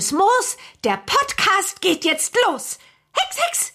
[0.00, 0.56] grünes Moos.
[0.82, 2.78] Der Podcast geht jetzt los.
[3.12, 3.72] Hex, Hex!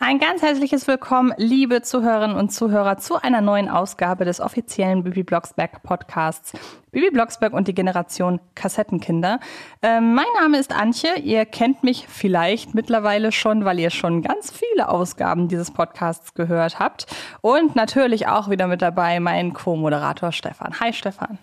[0.00, 5.22] Ein ganz herzliches Willkommen, liebe Zuhörerinnen und Zuhörer, zu einer neuen Ausgabe des offiziellen Bibi
[5.22, 6.52] Blocksberg Podcasts.
[6.90, 9.38] Bibi Blocksberg und die Generation Kassettenkinder.
[9.82, 11.18] Ähm, mein Name ist Antje.
[11.18, 16.80] Ihr kennt mich vielleicht mittlerweile schon, weil ihr schon ganz viele Ausgaben dieses Podcasts gehört
[16.80, 17.06] habt.
[17.42, 20.80] Und natürlich auch wieder mit dabei mein Co-Moderator Stefan.
[20.80, 21.38] Hi Stefan.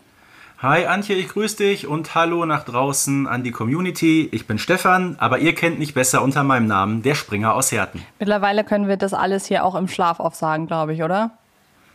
[0.68, 4.28] Hi Antje, ich grüße dich und hallo nach draußen an die Community.
[4.32, 8.04] Ich bin Stefan, aber ihr kennt mich besser unter meinem Namen, der Springer aus Herten.
[8.18, 11.38] Mittlerweile können wir das alles hier auch im Schlaf aufsagen, glaube ich, oder?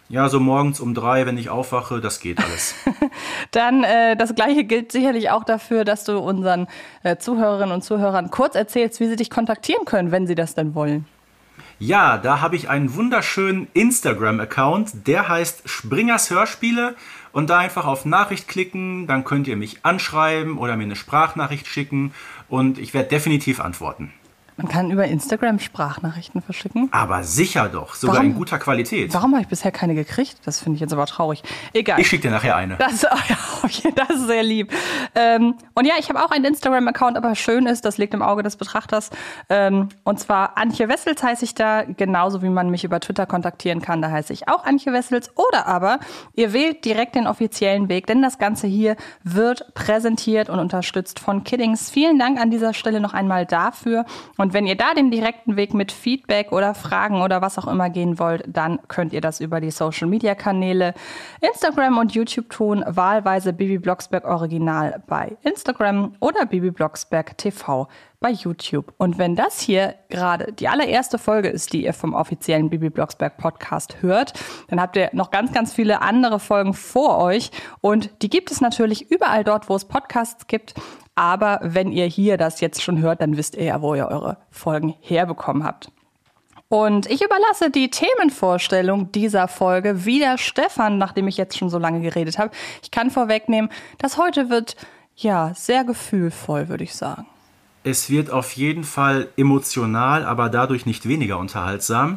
[0.09, 2.77] Ja, so morgens um drei, wenn ich aufwache, das geht alles.
[3.51, 6.69] Dann äh, das gleiche gilt sicherlich auch dafür, dass du unseren
[7.03, 10.77] äh, Zuhörerinnen und Zuhörern kurz erzählst, wie sie dich kontaktieren können, wenn sie das denn
[10.77, 11.07] wollen.
[11.83, 16.95] Ja, da habe ich einen wunderschönen Instagram-Account, der heißt Springers Hörspiele
[17.33, 21.67] und da einfach auf Nachricht klicken, dann könnt ihr mich anschreiben oder mir eine Sprachnachricht
[21.67, 22.13] schicken
[22.49, 24.13] und ich werde definitiv antworten.
[24.61, 26.91] Man kann über Instagram Sprachnachrichten verschicken.
[26.93, 29.15] Aber sicher doch, sogar warum, in guter Qualität.
[29.15, 30.37] Warum habe ich bisher keine gekriegt?
[30.45, 31.43] Das finde ich jetzt aber traurig.
[31.73, 31.99] Egal.
[31.99, 32.77] Ich schicke dir nachher eine.
[32.77, 33.01] Das,
[33.95, 34.71] das ist sehr lieb.
[35.15, 38.43] Ähm, und ja, ich habe auch einen Instagram-Account, aber schön ist, das liegt im Auge
[38.43, 39.09] des Betrachters.
[39.49, 43.81] Ähm, und zwar Antje Wessels heiße ich da, genauso wie man mich über Twitter kontaktieren
[43.81, 44.03] kann.
[44.03, 45.31] Da heiße ich auch Antje Wessels.
[45.39, 46.01] Oder aber
[46.35, 51.45] ihr wählt direkt den offiziellen Weg, denn das Ganze hier wird präsentiert und unterstützt von
[51.45, 51.89] Kiddings.
[51.89, 54.05] Vielen Dank an dieser Stelle noch einmal dafür.
[54.37, 57.69] Und und wenn ihr da den direkten Weg mit Feedback oder Fragen oder was auch
[57.69, 60.93] immer gehen wollt, dann könnt ihr das über die Social Media Kanäle
[61.41, 62.83] Instagram und YouTube tun.
[62.85, 67.87] Wahlweise Bibi Blocksberg Original bei Instagram oder Bibi Blocksberg TV
[68.19, 68.93] bei YouTube.
[68.99, 73.37] Und wenn das hier gerade die allererste Folge ist, die ihr vom offiziellen Bibi Blocksberg
[73.37, 74.33] Podcast hört,
[74.67, 77.53] dann habt ihr noch ganz, ganz viele andere Folgen vor euch.
[77.81, 80.75] Und die gibt es natürlich überall dort, wo es Podcasts gibt.
[81.21, 84.39] Aber wenn ihr hier das jetzt schon hört, dann wisst ihr ja, wo ihr eure
[84.51, 85.93] Folgen herbekommen habt.
[86.69, 92.01] Und ich überlasse die Themenvorstellung dieser Folge wieder Stefan, nachdem ich jetzt schon so lange
[92.01, 92.53] geredet habe.
[92.83, 94.77] Ich kann vorwegnehmen, dass heute wird,
[95.15, 97.27] ja, sehr gefühlvoll, würde ich sagen.
[97.85, 102.17] Es wird auf jeden Fall emotional, aber dadurch nicht weniger unterhaltsam.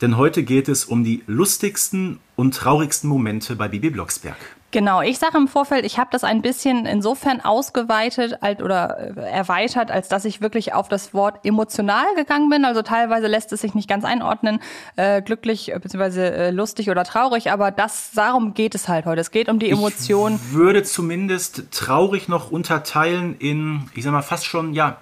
[0.00, 4.38] Denn heute geht es um die lustigsten und traurigsten Momente bei Bibi Blocksberg.
[4.70, 9.30] Genau, ich sage im Vorfeld, ich habe das ein bisschen insofern ausgeweitet alt oder äh,
[9.30, 12.66] erweitert, als dass ich wirklich auf das Wort emotional gegangen bin.
[12.66, 14.60] Also teilweise lässt es sich nicht ganz einordnen,
[14.96, 16.20] äh, glücklich äh, bzw.
[16.20, 19.22] Äh, lustig oder traurig, aber das darum geht es halt heute.
[19.22, 20.36] Es geht um die Emotionen.
[20.36, 24.98] Ich würde zumindest traurig noch unterteilen in, ich sag mal, fast schon ja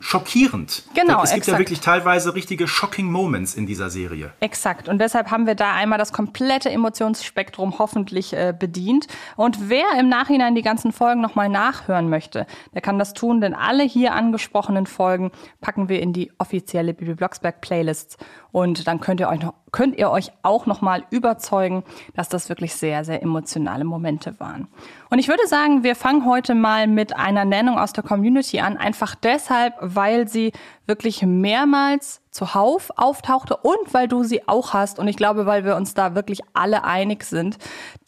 [0.00, 0.82] schockierend.
[0.94, 1.22] Genau.
[1.22, 1.46] Es gibt exakt.
[1.46, 4.32] ja wirklich teilweise richtige shocking Moments in dieser Serie.
[4.40, 4.88] Exakt.
[4.88, 9.06] Und deshalb haben wir da einmal das komplette Emotionsspektrum hoffentlich äh, bedient.
[9.36, 13.54] Und wer im Nachhinein die ganzen Folgen nochmal nachhören möchte, der kann das tun, denn
[13.54, 15.30] alle hier angesprochenen Folgen
[15.60, 18.16] packen wir in die offizielle Bibi Blocksberg Playlists.
[18.52, 21.84] Und dann könnt ihr euch noch, könnt ihr euch auch nochmal überzeugen,
[22.14, 24.68] dass das wirklich sehr, sehr emotionale Momente waren.
[25.10, 28.76] Und ich würde sagen, wir fangen heute mal mit einer Nennung aus der Community an,
[28.76, 30.52] einfach deshalb, weil sie
[30.86, 34.98] wirklich mehrmals zuhauf auftauchte und weil du sie auch hast.
[34.98, 37.58] Und ich glaube, weil wir uns da wirklich alle einig sind.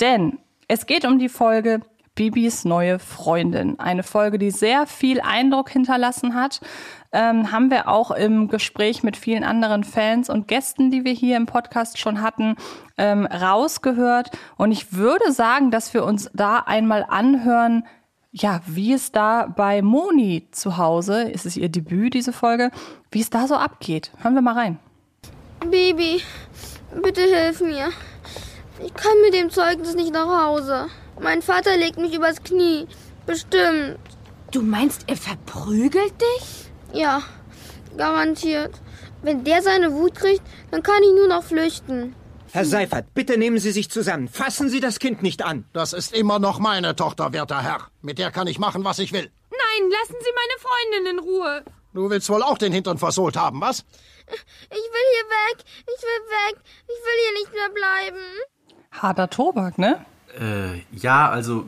[0.00, 0.38] Denn
[0.68, 1.80] es geht um die Folge
[2.14, 3.78] Bibis neue Freundin.
[3.80, 6.60] Eine Folge, die sehr viel Eindruck hinterlassen hat.
[7.12, 11.36] Ähm, haben wir auch im Gespräch mit vielen anderen Fans und Gästen, die wir hier
[11.36, 12.56] im Podcast schon hatten,
[12.96, 14.30] ähm, rausgehört.
[14.56, 17.84] Und ich würde sagen, dass wir uns da einmal anhören,
[18.30, 22.70] ja, wie es da bei Moni zu Hause, ist es ihr Debüt, diese Folge,
[23.10, 24.10] wie es da so abgeht.
[24.22, 24.78] Hören wir mal rein.
[25.70, 26.22] Baby,
[27.02, 27.90] bitte hilf mir.
[28.82, 30.86] Ich kann mit dem Zeugnis nicht nach Hause.
[31.20, 32.86] Mein Vater legt mich übers Knie.
[33.26, 33.98] Bestimmt.
[34.50, 36.71] Du meinst, er verprügelt dich?
[36.92, 37.22] Ja,
[37.96, 38.80] garantiert.
[39.22, 42.14] Wenn der seine Wut kriegt, dann kann ich nur noch flüchten.
[42.52, 44.28] Herr Seifert, bitte nehmen Sie sich zusammen.
[44.28, 45.64] Fassen Sie das Kind nicht an.
[45.72, 47.88] Das ist immer noch meine Tochter, werter Herr.
[48.02, 49.30] Mit der kann ich machen, was ich will.
[49.50, 51.64] Nein, lassen Sie meine Freundin in Ruhe.
[51.94, 53.84] Du willst wohl auch den Hintern versohlt haben, was?
[54.28, 55.64] Ich will hier weg.
[55.80, 56.62] Ich will weg.
[56.84, 58.26] Ich will hier nicht mehr bleiben.
[58.90, 60.04] Harter Tobak, ne?
[60.38, 61.64] Äh, ja, also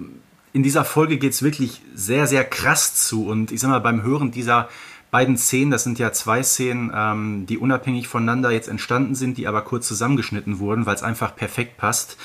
[0.53, 3.27] in dieser Folge geht es wirklich sehr, sehr krass zu.
[3.27, 4.69] Und ich sag mal, beim Hören dieser
[5.15, 9.47] beiden Szenen, das sind ja zwei Szenen, ähm, die unabhängig voneinander jetzt entstanden sind, die
[9.47, 12.17] aber kurz zusammengeschnitten wurden, weil es einfach perfekt passt.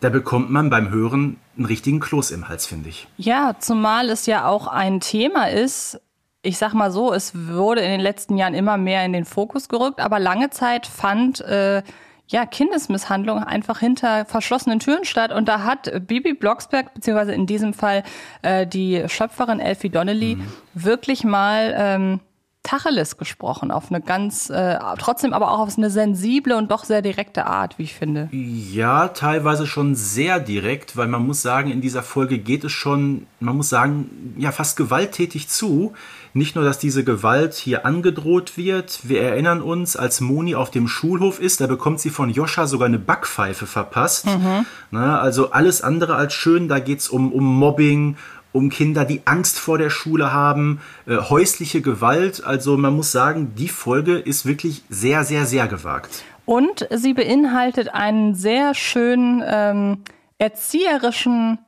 [0.00, 3.08] Da bekommt man beim Hören einen richtigen Kloß im Hals, finde ich.
[3.16, 5.98] Ja, zumal es ja auch ein Thema ist,
[6.42, 9.70] ich sag mal so, es wurde in den letzten Jahren immer mehr in den Fokus
[9.70, 11.82] gerückt, aber lange Zeit fand äh,
[12.26, 15.32] ja, Kindesmisshandlung einfach hinter verschlossenen Türen statt.
[15.32, 18.02] Und da hat Bibi Blocksberg, beziehungsweise in diesem Fall
[18.42, 20.46] äh, die Schöpferin Elfie Donnelly, mhm.
[20.74, 22.20] wirklich mal ähm,
[22.64, 27.02] Tacheles gesprochen, auf eine ganz, äh, trotzdem aber auch auf eine sensible und doch sehr
[27.02, 28.28] direkte Art, wie ich finde.
[28.32, 33.26] Ja, teilweise schon sehr direkt, weil man muss sagen, in dieser Folge geht es schon,
[33.38, 35.92] man muss sagen, ja, fast gewalttätig zu.
[36.36, 40.88] Nicht nur, dass diese Gewalt hier angedroht wird, wir erinnern uns, als Moni auf dem
[40.88, 44.26] Schulhof ist, da bekommt sie von Joscha sogar eine Backpfeife verpasst.
[44.26, 44.66] Mhm.
[44.90, 48.16] Na, also alles andere als schön, da geht's um, um Mobbing,
[48.54, 52.44] um Kinder, die Angst vor der Schule haben, äh, häusliche Gewalt.
[52.44, 56.22] Also man muss sagen, die Folge ist wirklich sehr, sehr, sehr gewagt.
[56.46, 60.04] Und sie beinhaltet einen sehr schönen ähm,
[60.38, 61.58] erzieherischen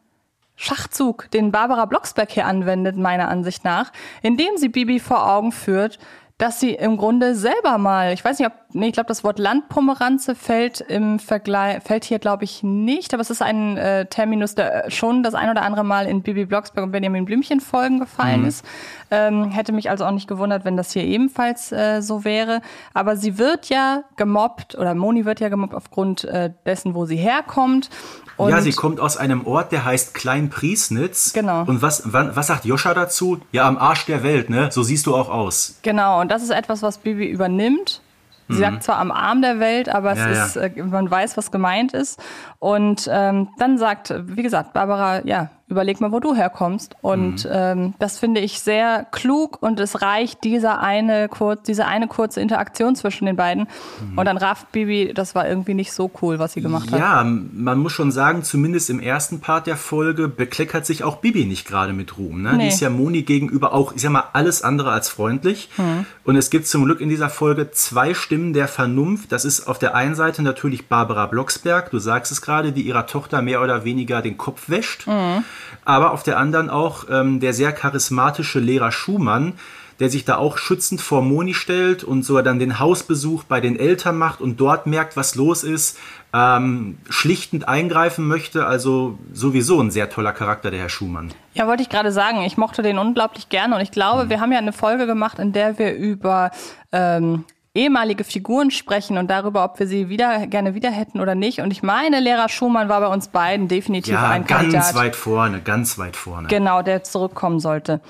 [0.54, 3.90] Schachzug, den Barbara Blocksberg hier anwendet, meiner Ansicht nach,
[4.22, 5.98] indem sie Bibi vor Augen führt,
[6.38, 9.38] dass sie im Grunde selber mal, ich weiß nicht, ob, nee, ich glaube, das Wort
[9.38, 14.54] Landpomeranze fällt im Vergleich, fällt hier, glaube ich, nicht, aber es ist ein äh, Terminus,
[14.54, 18.42] der schon das ein oder andere Mal in Bibi Blocksberg und Benjamin Blümchen Folgen gefallen
[18.42, 18.48] mhm.
[18.48, 18.64] ist.
[19.10, 22.60] Ähm, hätte mich also auch nicht gewundert, wenn das hier ebenfalls äh, so wäre.
[22.94, 27.16] Aber sie wird ja gemobbt, oder Moni wird ja gemobbt aufgrund äh, dessen, wo sie
[27.16, 27.90] herkommt.
[28.36, 31.32] Und ja, sie kommt aus einem Ort, der heißt Klein Priesnitz.
[31.32, 31.62] Genau.
[31.62, 33.40] Und was, was sagt Joscha dazu?
[33.50, 34.68] Ja, am Arsch der Welt, ne?
[34.70, 35.78] So siehst du auch aus.
[35.82, 38.02] Genau, und das ist etwas, was Bibi übernimmt.
[38.48, 38.60] Sie mhm.
[38.60, 40.62] sagt zwar am Arm der Welt, aber es ja, ist, ja.
[40.62, 42.22] Äh, man weiß, was gemeint ist.
[42.58, 46.94] Und ähm, dann sagt, wie gesagt, Barbara, ja, überleg mal, wo du herkommst.
[47.02, 47.50] Und mhm.
[47.52, 52.40] ähm, das finde ich sehr klug und es reicht dieser eine kurz, diese eine kurze
[52.40, 53.66] Interaktion zwischen den beiden.
[54.00, 54.18] Mhm.
[54.18, 57.00] Und dann rafft Bibi, das war irgendwie nicht so cool, was sie gemacht hat.
[57.00, 61.46] Ja, man muss schon sagen, zumindest im ersten Part der Folge bekleckert sich auch Bibi
[61.46, 62.42] nicht gerade mit Ruhm.
[62.42, 62.52] Ne?
[62.52, 62.62] Nee.
[62.62, 65.68] Die ist ja Moni gegenüber auch, ich sag mal, alles andere als freundlich.
[65.78, 66.06] Mhm.
[66.22, 69.32] Und es gibt zum Glück in dieser Folge zwei Stimmen der Vernunft.
[69.32, 73.06] Das ist auf der einen Seite natürlich Barbara Blocksberg, du sagst es gerade, die ihrer
[73.08, 75.08] Tochter mehr oder weniger den Kopf wäscht.
[75.08, 75.42] Mhm
[75.84, 79.54] aber auf der anderen auch ähm, der sehr charismatische Lehrer Schumann,
[80.00, 83.78] der sich da auch schützend vor Moni stellt und sogar dann den Hausbesuch bei den
[83.78, 85.98] Eltern macht und dort merkt, was los ist,
[86.34, 88.66] ähm, schlichtend eingreifen möchte.
[88.66, 91.32] Also sowieso ein sehr toller Charakter, der Herr Schumann.
[91.54, 92.42] Ja, wollte ich gerade sagen.
[92.42, 94.30] Ich mochte den unglaublich gerne und ich glaube, mhm.
[94.30, 96.50] wir haben ja eine Folge gemacht, in der wir über
[96.92, 97.44] ähm,
[97.76, 101.60] ehemalige Figuren sprechen und darüber, ob wir sie wieder gerne wieder hätten oder nicht.
[101.60, 104.94] Und ich meine, Lehrer Schumann war bei uns beiden definitiv ja, ein ganz Kandidat.
[104.94, 106.48] weit vorne, ganz weit vorne.
[106.48, 108.00] Genau, der zurückkommen sollte.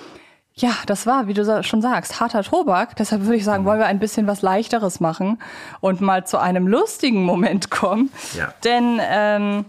[0.54, 2.96] Ja, das war, wie du schon sagst, harter Tobak.
[2.96, 3.66] Deshalb würde ich sagen, mhm.
[3.68, 5.38] wollen wir ein bisschen was Leichteres machen
[5.80, 8.10] und mal zu einem lustigen Moment kommen.
[8.34, 8.54] Ja.
[8.64, 9.66] Denn ähm,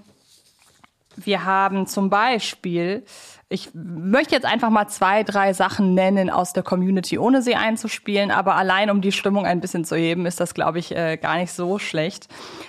[1.18, 3.04] wir haben zum Beispiel
[3.50, 8.30] ich möchte jetzt einfach mal zwei, drei Sachen nennen aus der Community, ohne sie einzuspielen,
[8.30, 11.38] aber allein um die Stimmung ein bisschen zu heben, ist das, glaube ich, äh, gar
[11.38, 12.28] nicht so schlecht.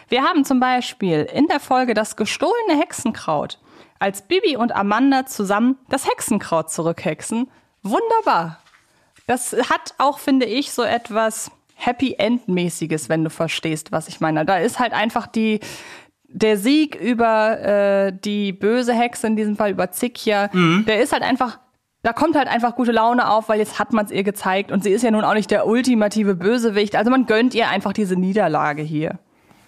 [0.09, 3.59] Wir haben zum Beispiel in der Folge das gestohlene Hexenkraut,
[3.99, 7.51] als Bibi und Amanda zusammen das Hexenkraut zurückhexen.
[7.83, 8.61] Wunderbar.
[9.27, 14.45] Das hat auch, finde ich, so etwas Happy End-mäßiges, wenn du verstehst, was ich meine.
[14.45, 15.61] Da ist halt einfach die,
[16.29, 20.85] der Sieg über äh, die böse Hexe, in diesem Fall über Zikia, mhm.
[20.87, 21.59] der ist halt einfach,
[22.03, 24.85] da kommt halt einfach gute Laune auf, weil jetzt hat man es ihr gezeigt und
[24.85, 26.97] sie ist ja nun auch nicht der ultimative Bösewicht.
[26.97, 29.19] Also man gönnt ihr einfach diese Niederlage hier.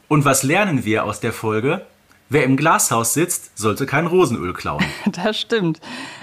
[0.09, 1.87] Und was lernen wir aus der Folge?
[2.29, 4.85] Wer im Glashaus sitzt, sollte kein Rosenöl klauen.
[5.07, 5.81] das stimmt.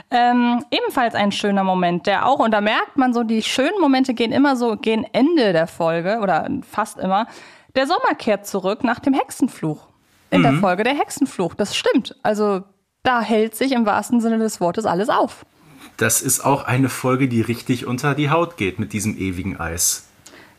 [0.10, 4.14] Ähm, ebenfalls ein schöner Moment, der auch, und da merkt man so, die schönen Momente
[4.14, 7.28] gehen immer so, gehen Ende der Folge oder fast immer.
[7.76, 9.87] Der Sommer kehrt zurück nach dem Hexenfluch
[10.30, 10.44] in mhm.
[10.44, 11.54] der Folge der Hexenfluch.
[11.56, 12.16] Das stimmt.
[12.24, 12.64] Also
[13.04, 15.46] da hält sich im wahrsten Sinne des Wortes alles auf.
[15.98, 20.08] Das ist auch eine Folge, die richtig unter die Haut geht mit diesem ewigen Eis.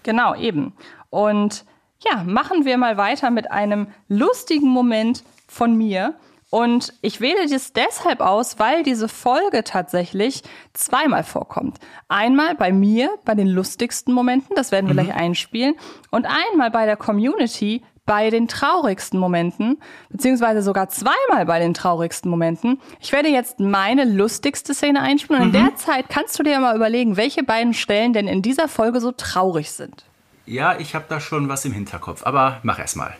[0.02, 0.72] Genau, eben.
[1.10, 1.64] Und
[2.02, 6.14] ja, machen wir mal weiter mit einem lustigen Moment von mir.
[6.50, 11.78] Und ich wähle das deshalb aus, weil diese Folge tatsächlich zweimal vorkommt.
[12.08, 15.08] Einmal bei mir, bei den lustigsten Momenten, das werden wir mhm.
[15.08, 15.74] gleich einspielen,
[16.10, 22.30] und einmal bei der Community, bei den traurigsten Momenten, beziehungsweise sogar zweimal bei den traurigsten
[22.30, 22.80] Momenten.
[23.00, 25.54] Ich werde jetzt meine lustigste Szene einspielen und mhm.
[25.54, 29.00] in der Zeit kannst du dir mal überlegen, welche beiden Stellen denn in dieser Folge
[29.00, 30.06] so traurig sind.
[30.46, 33.14] Ja, ich habe da schon was im Hinterkopf, aber mach erst mal.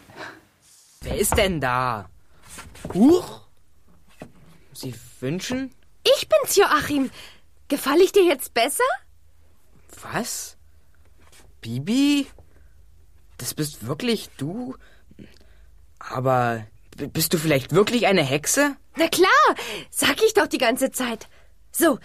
[1.02, 2.06] Wer ist denn da?
[2.94, 3.42] Huch!
[4.72, 5.70] Sie wünschen?
[6.02, 7.10] Ich bin's, Joachim.
[7.68, 8.84] Gefall ich dir jetzt besser?
[10.12, 10.56] Was?
[11.60, 12.26] Bibi?
[13.38, 14.76] Das bist wirklich du?
[15.98, 16.66] Aber
[16.96, 18.76] bist du vielleicht wirklich eine Hexe?
[18.96, 19.30] Na klar,
[19.90, 21.28] sag ich doch die ganze Zeit.
[21.70, 21.98] So,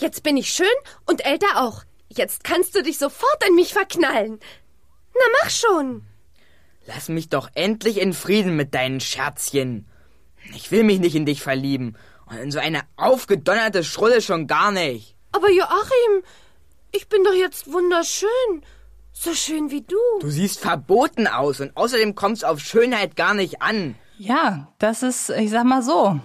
[0.00, 0.66] jetzt bin ich schön
[1.06, 1.84] und älter auch.
[2.08, 4.40] Jetzt kannst du dich sofort in mich verknallen.
[5.14, 6.04] Na mach schon.
[6.86, 9.88] Lass mich doch endlich in Frieden mit deinen Scherzchen.
[10.56, 11.96] Ich will mich nicht in dich verlieben.
[12.26, 15.14] Und in so eine aufgedonnerte Schrulle schon gar nicht.
[15.32, 16.24] Aber Joachim,
[16.90, 18.64] ich bin doch jetzt wunderschön.
[19.22, 19.98] So schön wie du.
[20.20, 23.94] Du siehst verboten aus und außerdem kommt's auf Schönheit gar nicht an.
[24.16, 26.18] Ja, das ist, ich sag mal so.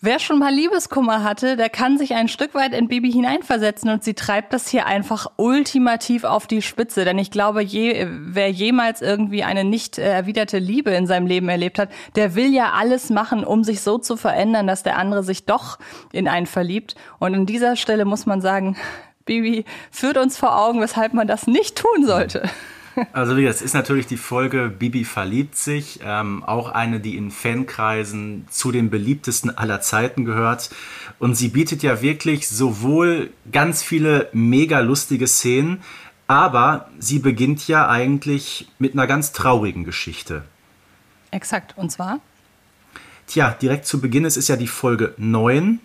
[0.00, 4.02] Wer schon mal Liebeskummer hatte, der kann sich ein Stück weit in Bibi hineinversetzen und
[4.02, 7.04] sie treibt das hier einfach ultimativ auf die Spitze.
[7.04, 11.78] Denn ich glaube, je, wer jemals irgendwie eine nicht erwiderte Liebe in seinem Leben erlebt
[11.78, 15.46] hat, der will ja alles machen, um sich so zu verändern, dass der andere sich
[15.46, 15.78] doch
[16.10, 16.96] in einen verliebt.
[17.20, 18.76] Und an dieser Stelle muss man sagen,
[19.28, 22.50] Bibi führt uns vor Augen, weshalb man das nicht tun sollte.
[23.12, 27.30] Also wie das ist natürlich die Folge Bibi verliebt sich, ähm, auch eine, die in
[27.30, 30.70] Fankreisen zu den beliebtesten aller Zeiten gehört.
[31.20, 35.80] Und sie bietet ja wirklich sowohl ganz viele mega lustige Szenen,
[36.26, 40.42] aber sie beginnt ja eigentlich mit einer ganz traurigen Geschichte.
[41.30, 42.18] Exakt, und zwar?
[43.28, 45.78] Tja, direkt zu Beginn, es ist ja die Folge 9,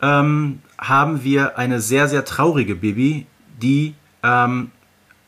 [0.00, 3.26] ähm, haben wir eine sehr, sehr traurige Bibi,
[3.60, 4.70] die ähm,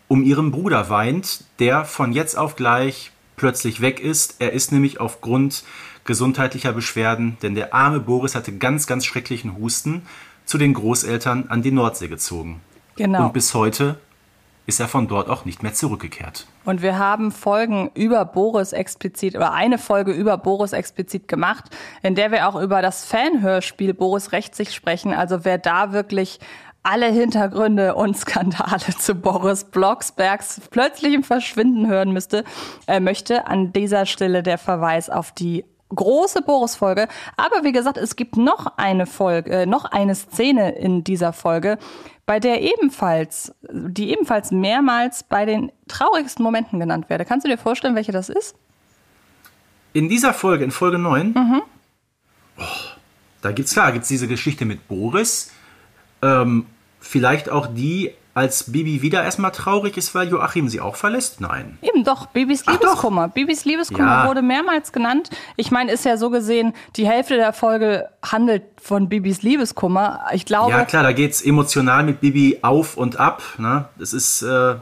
[0.09, 4.37] um ihren Bruder weint, der von jetzt auf gleich plötzlich weg ist.
[4.39, 5.65] Er ist nämlich aufgrund
[6.05, 10.03] gesundheitlicher Beschwerden, denn der arme Boris hatte ganz, ganz schrecklichen Husten,
[10.45, 12.63] zu den Großeltern an die Nordsee gezogen.
[12.97, 13.27] Genau.
[13.27, 13.99] Und bis heute
[14.69, 16.47] ist er von dort auch nicht mehr zurückgekehrt.
[16.67, 21.65] Und wir haben Folgen über Boris explizit oder eine Folge über Boris explizit gemacht,
[22.03, 25.15] in der wir auch über das Fanhörspiel Boris rächt sich sprechen.
[25.15, 26.39] Also wer da wirklich
[26.83, 32.45] alle Hintergründe und Skandale zu Boris Blocksbergs plötzlichem Verschwinden hören müsste,
[32.87, 37.09] äh, möchte an dieser Stelle der Verweis auf die große Boris-Folge.
[37.37, 41.79] Aber wie gesagt, es gibt noch eine Folge, äh, noch eine Szene in dieser Folge,
[42.27, 47.25] bei der ebenfalls, die ebenfalls mehrmals bei den traurigsten Momenten genannt werde.
[47.25, 48.55] Kannst du dir vorstellen, welche das ist?
[49.95, 51.63] In dieser Folge, in Folge 9, mhm.
[52.59, 52.63] oh,
[53.41, 55.53] da gibt's klar, gibt's diese Geschichte mit Boris.
[56.21, 56.67] Ähm,
[57.01, 61.41] vielleicht auch die, als Bibi wieder erstmal traurig ist, weil Joachim sie auch verlässt?
[61.41, 61.77] Nein.
[61.83, 63.29] Eben doch, Bibis Liebeskummer.
[63.29, 64.29] Bibis Liebeskummer ja.
[64.29, 65.31] wurde mehrmals genannt.
[65.57, 70.27] Ich meine, ist ja so gesehen, die Hälfte der Folge handelt von Bibis Liebeskummer.
[70.33, 70.71] Ich glaube.
[70.71, 73.43] Ja, klar, da geht's emotional mit Bibi auf und ab.
[73.59, 73.87] Ne?
[73.99, 74.77] Das ist äh,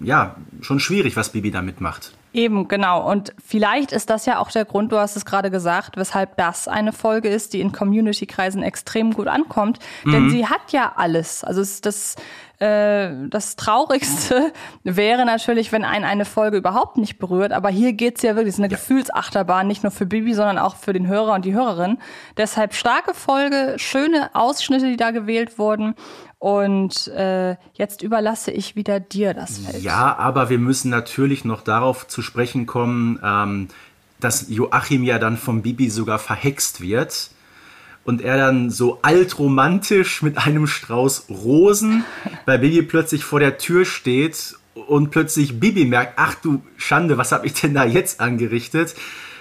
[0.00, 2.12] ja schon schwierig, was Bibi damit macht.
[2.36, 3.10] Eben, genau.
[3.10, 6.68] Und vielleicht ist das ja auch der Grund, du hast es gerade gesagt, weshalb das
[6.68, 9.78] eine Folge ist, die in Community-Kreisen extrem gut ankommt.
[10.04, 10.12] Mhm.
[10.12, 11.44] Denn sie hat ja alles.
[11.44, 12.16] Also es ist das,
[12.58, 14.52] äh, das Traurigste
[14.84, 17.52] wäre natürlich, wenn einen eine Folge überhaupt nicht berührt.
[17.52, 18.78] Aber hier geht's ja wirklich, es ist eine ja.
[18.78, 21.98] Gefühlsachterbahn, nicht nur für Bibi, sondern auch für den Hörer und die Hörerin.
[22.36, 25.94] Deshalb starke Folge, schöne Ausschnitte, die da gewählt wurden.
[26.38, 29.82] Und äh, jetzt überlasse ich wieder dir das Feld.
[29.82, 33.68] Ja, aber wir müssen natürlich noch darauf zu sprechen kommen, ähm,
[34.20, 37.30] dass Joachim ja dann vom Bibi sogar verhext wird
[38.06, 42.04] und er dann so altromantisch mit einem Strauß Rosen
[42.46, 47.32] bei Bibi plötzlich vor der Tür steht und plötzlich Bibi merkt, ach du Schande, was
[47.32, 48.94] habe ich denn da jetzt angerichtet?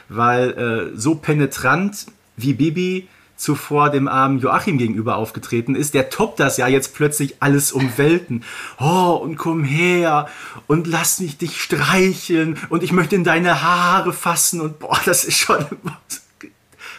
[0.10, 2.08] Weil äh, so penetrant
[2.38, 3.08] wie Bibi
[3.38, 7.98] zuvor dem armen Joachim gegenüber aufgetreten ist, der toppt das ja jetzt plötzlich alles um
[7.98, 8.44] Welten.
[8.80, 10.28] Oh, und komm her
[10.68, 15.26] und lass mich dich streicheln und ich möchte in deine Haare fassen und boah, das
[15.26, 15.66] ist schon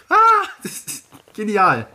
[0.08, 0.14] ah,
[0.62, 1.05] das ist
[1.36, 1.86] genial.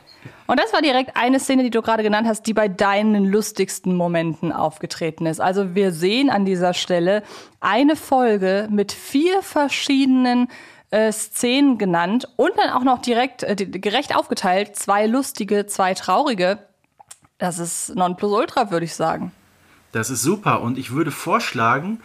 [0.47, 3.95] Und das war direkt eine Szene, die du gerade genannt hast, die bei deinen lustigsten
[3.95, 5.39] Momenten aufgetreten ist.
[5.39, 7.23] Also wir sehen an dieser Stelle
[7.59, 10.47] eine Folge mit vier verschiedenen
[10.91, 14.75] äh, Szenen genannt und dann auch noch direkt äh, gerecht aufgeteilt.
[14.75, 16.59] Zwei lustige, zwei traurige.
[17.37, 19.31] Das ist Nonplusultra, würde ich sagen.
[19.93, 22.01] Das ist super und ich würde vorschlagen,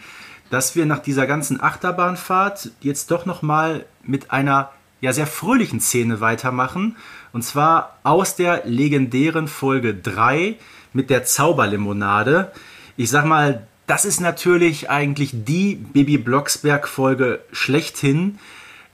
[0.49, 5.79] dass wir nach dieser ganzen Achterbahnfahrt jetzt doch noch mal mit einer ja sehr fröhlichen
[5.79, 6.95] Szene weitermachen
[7.33, 10.55] und zwar aus der legendären Folge 3
[10.93, 12.51] mit der Zauberlimonade.
[12.95, 18.39] Ich sag mal, das ist natürlich eigentlich die Bibi Blocksberg Folge schlechthin.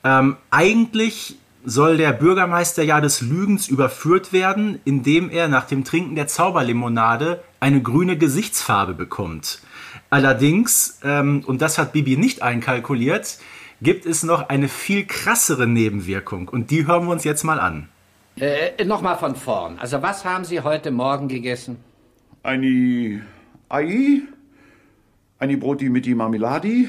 [0.04, 6.16] Ähm, eigentlich soll der Bürgermeister ja des Lügens überführt werden, indem er nach dem Trinken
[6.16, 9.62] der Zauberlimonade eine grüne Gesichtsfarbe bekommt.
[10.10, 13.40] Allerdings, ähm, und das hat Bibi nicht einkalkuliert,
[13.82, 17.90] gibt es noch eine viel krassere Nebenwirkung und die hören wir uns jetzt mal an.
[18.40, 19.78] Äh, Nochmal von vorn.
[19.80, 21.78] Also was haben Sie heute Morgen gegessen?
[22.42, 23.22] Eine
[23.70, 24.22] Ei,
[25.38, 26.86] eine Broti mit die Marmelade,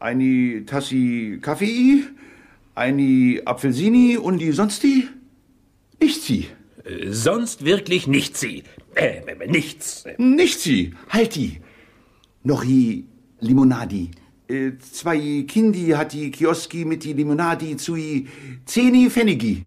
[0.00, 2.04] eine Tassi Kaffee,
[2.74, 5.08] eine Apfelsini und die sonst die?
[6.00, 6.48] Nicht sie.
[6.84, 8.62] Äh, sonst wirklich nicht sie.
[8.94, 10.04] Äh, nichts.
[10.16, 10.94] Nicht sie.
[11.10, 11.60] Halt die.
[12.44, 13.04] Noch die
[13.40, 14.10] Limonadi.
[14.48, 17.96] Äh, zwei Kindi hat die Kioski mit die Limonadi zu
[18.64, 19.65] zehni Pfennigi.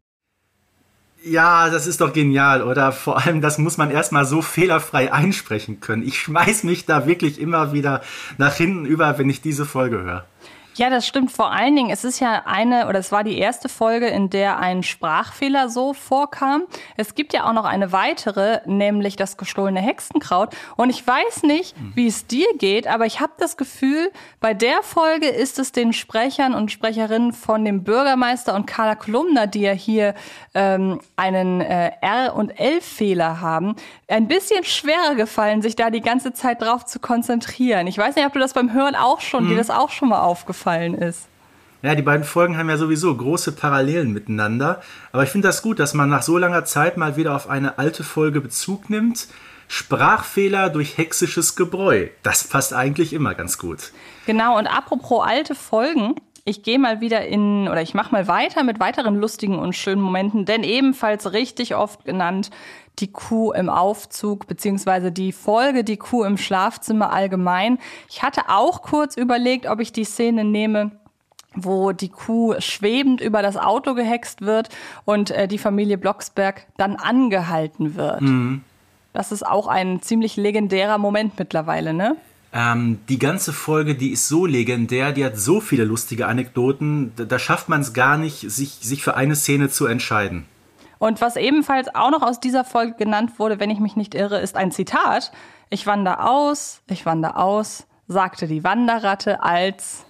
[1.21, 2.93] Ja, das ist doch genial, oder?
[2.93, 6.07] Vor allem, das muss man erstmal so fehlerfrei einsprechen können.
[6.07, 8.01] Ich schmeiß mich da wirklich immer wieder
[8.37, 10.25] nach hinten über, wenn ich diese Folge höre.
[10.79, 11.29] Ja, das stimmt.
[11.29, 14.59] Vor allen Dingen, es ist ja eine, oder es war die erste Folge, in der
[14.59, 16.63] ein Sprachfehler so vorkam.
[16.95, 20.55] Es gibt ja auch noch eine weitere, nämlich das gestohlene Hexenkraut.
[20.77, 24.09] Und ich weiß nicht, wie es dir geht, aber ich habe das Gefühl,
[24.39, 29.47] bei der Folge ist es den Sprechern und Sprecherinnen von dem Bürgermeister und Carla Kolumna,
[29.47, 30.15] die ja hier
[30.53, 33.75] ähm, einen äh, R- und L-Fehler haben,
[34.07, 37.85] ein bisschen schwerer gefallen, sich da die ganze Zeit drauf zu konzentrieren.
[37.87, 39.49] Ich weiß nicht, ob du das beim Hören auch schon, mhm.
[39.49, 41.27] dir das auch schon mal aufgefallen aufgefallen ist.
[41.81, 44.81] Ja, die beiden Folgen haben ja sowieso große Parallelen miteinander.
[45.13, 47.77] Aber ich finde das gut, dass man nach so langer Zeit mal wieder auf eine
[47.77, 49.27] alte Folge Bezug nimmt.
[49.69, 52.07] Sprachfehler durch hexisches Gebräu.
[52.23, 53.93] Das passt eigentlich immer ganz gut.
[54.25, 56.15] Genau, und apropos alte Folgen,
[56.49, 60.01] ich gehe mal wieder in, oder ich mache mal weiter mit weiteren lustigen und schönen
[60.01, 62.49] Momenten, denn ebenfalls richtig oft genannt
[62.97, 67.77] die Kuh im Aufzug, beziehungsweise die Folge Die Kuh im Schlafzimmer allgemein.
[68.09, 70.91] Ich hatte auch kurz überlegt, ob ich die Szene nehme,
[71.53, 74.69] wo die Kuh schwebend über das Auto gehext wird
[75.05, 78.21] und äh, die Familie Blocksberg dann angehalten wird.
[78.21, 78.63] Mhm.
[79.13, 82.17] Das ist auch ein ziemlich legendärer Moment mittlerweile, ne?
[82.51, 87.25] Ähm, die ganze Folge, die ist so legendär, die hat so viele lustige Anekdoten, da,
[87.25, 90.45] da schafft man es gar nicht, sich, sich für eine Szene zu entscheiden.
[90.97, 94.39] Und was ebenfalls auch noch aus dieser Folge genannt wurde, wenn ich mich nicht irre,
[94.39, 95.31] ist ein Zitat.
[95.69, 100.05] Ich wandere aus, ich wandere aus, sagte die Wanderratte, als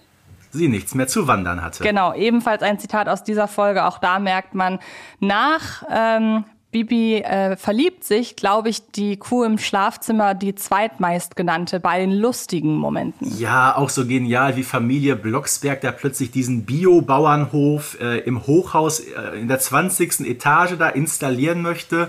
[0.50, 1.84] sie nichts mehr zu wandern hatte.
[1.84, 3.84] Genau, ebenfalls ein Zitat aus dieser Folge.
[3.84, 4.80] Auch da merkt man,
[5.20, 11.98] nach ähm, Bibi äh, verliebt sich, glaube ich, die Kuh im Schlafzimmer die zweitmeistgenannte bei
[11.98, 13.36] den lustigen Momenten.
[13.38, 19.40] Ja, auch so genial wie Familie Blocksberg, der plötzlich diesen Bio-Bauernhof äh, im Hochhaus äh,
[19.40, 20.20] in der 20.
[20.20, 22.08] Etage da installieren möchte.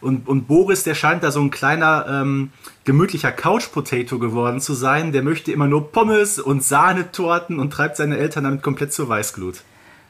[0.00, 2.50] Und, und Boris, der scheint da so ein kleiner, ähm,
[2.84, 5.12] gemütlicher Couch-Potato geworden zu sein.
[5.12, 9.62] Der möchte immer nur Pommes und Sahnetorten und treibt seine Eltern damit komplett zur Weißglut.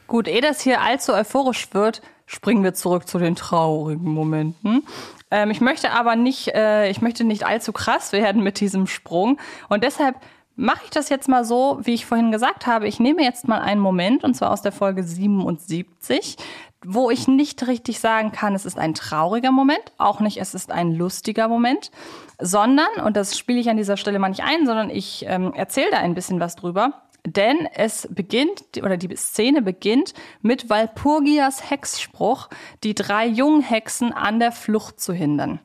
[0.07, 4.87] Gut, ehe das hier allzu euphorisch wird, springen wir zurück zu den traurigen Momenten.
[5.29, 9.37] Ähm, ich möchte aber nicht, äh, ich möchte nicht allzu krass werden mit diesem Sprung
[9.69, 10.15] und deshalb
[10.55, 12.87] mache ich das jetzt mal so, wie ich vorhin gesagt habe.
[12.87, 16.37] Ich nehme jetzt mal einen Moment und zwar aus der Folge 77,
[16.85, 20.71] wo ich nicht richtig sagen kann, es ist ein trauriger Moment, auch nicht, es ist
[20.71, 21.91] ein lustiger Moment,
[22.39, 25.91] sondern, und das spiele ich an dieser Stelle mal nicht ein, sondern ich ähm, erzähle
[25.91, 26.93] da ein bisschen was drüber.
[27.25, 32.49] Denn es beginnt, oder die Szene beginnt mit Walpurgias Hexspruch,
[32.83, 35.59] die drei jungen Hexen an der Flucht zu hindern.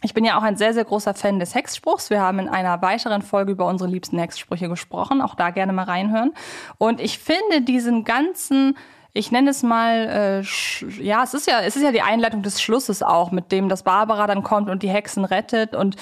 [0.00, 2.08] Ich bin ja auch ein sehr, sehr großer Fan des Hexspruchs.
[2.08, 5.20] Wir haben in einer weiteren Folge über unsere liebsten Hexsprüche gesprochen.
[5.20, 6.32] Auch da gerne mal reinhören.
[6.78, 8.76] Und ich finde diesen ganzen
[9.14, 12.62] ich nenne es mal, äh, ja, es ist ja, es ist ja die Einleitung des
[12.62, 15.96] Schlusses auch, mit dem das Barbara dann kommt und die Hexen rettet und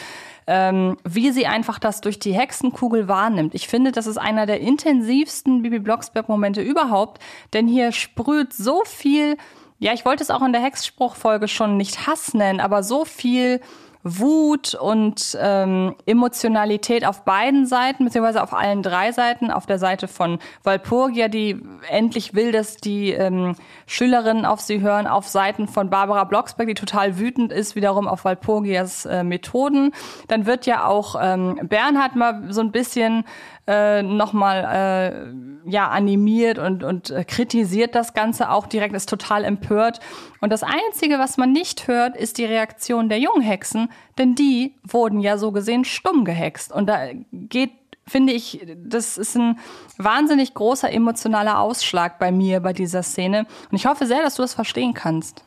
[0.53, 3.55] ähm, wie sie einfach das durch die Hexenkugel wahrnimmt.
[3.55, 9.37] Ich finde, das ist einer der intensivsten Bibi Blocksberg-Momente überhaupt, denn hier sprüht so viel,
[9.79, 13.61] ja, ich wollte es auch in der Hexspruchfolge schon nicht Hass nennen, aber so viel
[14.03, 19.51] Wut und ähm, Emotionalität auf beiden Seiten, beziehungsweise auf allen drei Seiten.
[19.51, 23.55] Auf der Seite von Walpurgia, die endlich will, dass die ähm,
[23.87, 25.07] Schülerinnen auf sie hören.
[25.07, 29.93] Auf Seiten von Barbara Blocksberg, die total wütend ist, wiederum auf Walpurgias äh, Methoden.
[30.29, 33.25] Dann wird ja auch ähm, Bernhard mal so ein bisschen
[33.67, 35.35] äh, nochmal
[35.67, 40.01] äh, ja, animiert und, und äh, kritisiert das Ganze auch direkt, ist total empört.
[40.41, 44.75] Und das Einzige, was man nicht hört, ist die Reaktion der jungen Hexen, denn die
[44.83, 46.73] wurden ja so gesehen stumm gehext.
[46.73, 47.71] Und da geht
[48.07, 49.59] finde ich, das ist ein
[49.97, 53.47] wahnsinnig großer emotionaler Ausschlag bei mir bei dieser Szene.
[53.71, 55.45] Und ich hoffe sehr, dass du das verstehen kannst.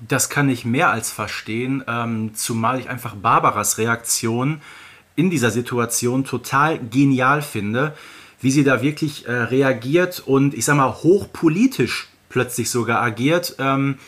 [0.00, 4.60] Das kann ich mehr als verstehen, ähm, zumal ich einfach Barbaras Reaktion
[5.18, 7.92] in dieser Situation total genial finde,
[8.40, 13.98] wie sie da wirklich äh, reagiert und ich sag mal hochpolitisch plötzlich sogar agiert ähm,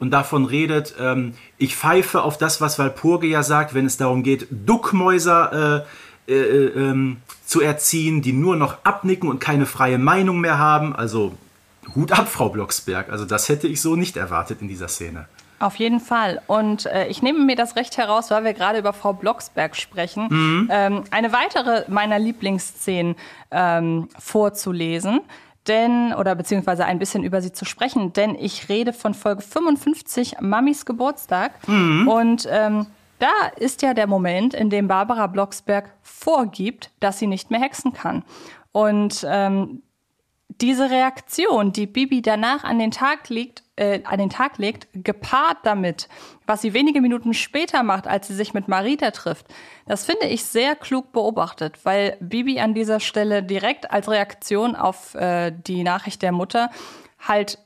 [0.00, 4.48] und davon redet, ähm, ich pfeife auf das, was Walpurgia sagt, wenn es darum geht,
[4.50, 5.84] Duckmäuser
[6.26, 10.58] äh, äh, äh, ähm, zu erziehen, die nur noch abnicken und keine freie Meinung mehr
[10.58, 10.96] haben.
[10.96, 11.38] Also
[11.94, 13.08] Hut ab, Frau Blocksberg.
[13.10, 15.28] Also das hätte ich so nicht erwartet in dieser Szene.
[15.58, 16.42] Auf jeden Fall.
[16.46, 20.28] Und äh, ich nehme mir das Recht heraus, weil wir gerade über Frau Blocksberg sprechen,
[20.28, 20.68] mhm.
[20.70, 23.16] ähm, eine weitere meiner Lieblingsszenen
[23.50, 25.20] ähm, vorzulesen.
[25.66, 30.36] Denn, oder beziehungsweise ein bisschen über sie zu sprechen, denn ich rede von Folge 55,
[30.40, 31.52] Mamis Geburtstag.
[31.66, 32.06] Mhm.
[32.06, 32.86] Und ähm,
[33.18, 37.92] da ist ja der Moment, in dem Barbara Blocksberg vorgibt, dass sie nicht mehr hexen
[37.92, 38.22] kann.
[38.72, 39.82] Und ähm,
[40.60, 45.58] diese Reaktion, die Bibi danach an den Tag legt, äh, an den Tag legt, gepaart
[45.64, 46.08] damit,
[46.46, 49.46] was sie wenige Minuten später macht, als sie sich mit Marita trifft,
[49.86, 55.14] das finde ich sehr klug beobachtet, weil Bibi an dieser Stelle direkt als Reaktion auf
[55.14, 56.70] äh, die Nachricht der Mutter
[57.18, 57.58] halt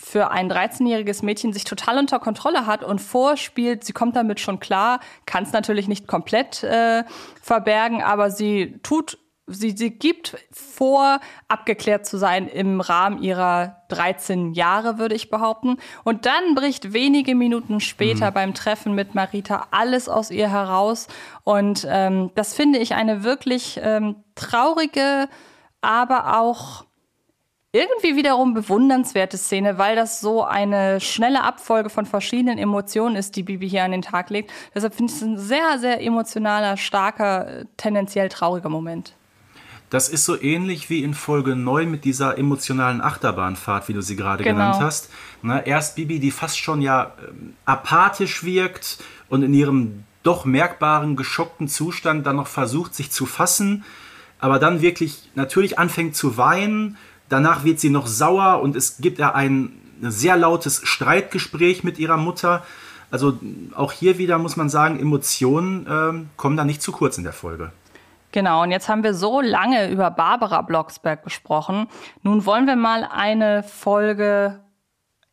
[0.00, 4.60] für ein 13-jähriges Mädchen sich total unter Kontrolle hat und vorspielt, sie kommt damit schon
[4.60, 7.02] klar, kann es natürlich nicht komplett äh,
[7.42, 14.52] verbergen, aber sie tut sie, sie gibt vor, abgeklärt zu sein im Rahmen ihrer 13
[14.52, 15.78] Jahre, würde ich behaupten.
[16.04, 18.34] Und dann bricht wenige Minuten später mhm.
[18.34, 21.08] beim Treffen mit Marita alles aus ihr heraus.
[21.44, 25.28] Und ähm, das finde ich eine wirklich ähm, traurige,
[25.80, 26.84] aber auch
[27.72, 33.42] irgendwie wiederum bewundernswerte Szene, weil das so eine schnelle Abfolge von verschiedenen Emotionen ist, die
[33.42, 34.50] Bibi hier an den Tag legt.
[34.74, 39.14] Deshalb finde ich es ein sehr, sehr emotionaler, starker, tendenziell trauriger Moment.
[39.90, 44.16] Das ist so ähnlich wie in Folge 9 mit dieser emotionalen Achterbahnfahrt, wie du sie
[44.16, 44.56] gerade genau.
[44.56, 45.10] genannt hast.
[45.42, 48.98] Na, erst Bibi, die fast schon ja ähm, apathisch wirkt
[49.28, 53.84] und in ihrem doch merkbaren, geschockten Zustand dann noch versucht, sich zu fassen,
[54.40, 56.96] aber dann wirklich natürlich anfängt zu weinen.
[57.30, 59.72] Danach wird sie noch sauer und es gibt ja ein
[60.02, 62.64] sehr lautes Streitgespräch mit ihrer Mutter.
[63.10, 63.38] Also
[63.74, 67.32] auch hier wieder muss man sagen, Emotionen äh, kommen da nicht zu kurz in der
[67.32, 67.72] Folge.
[68.32, 71.88] Genau, und jetzt haben wir so lange über Barbara Blocksberg gesprochen.
[72.22, 74.60] Nun wollen wir mal eine Folge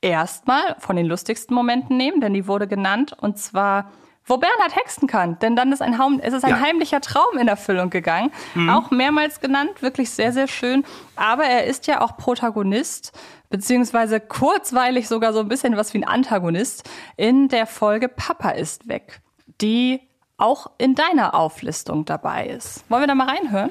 [0.02, 3.92] erstmal von den lustigsten Momenten nehmen, denn die wurde genannt, und zwar
[4.28, 6.60] wo Bernhard hexen kann, denn dann ist ein, Haum, es ist ein ja.
[6.60, 8.32] heimlicher Traum in Erfüllung gegangen.
[8.56, 8.70] Mhm.
[8.72, 10.84] Auch mehrmals genannt, wirklich sehr, sehr schön.
[11.16, 13.12] Aber er ist ja auch Protagonist,
[13.50, 18.88] beziehungsweise kurzweilig sogar so ein bisschen was wie ein Antagonist in der Folge Papa ist
[18.88, 19.22] weg,
[19.62, 20.02] die
[20.38, 22.84] auch in deiner Auflistung dabei ist.
[22.90, 23.70] Wollen wir da mal reinhören?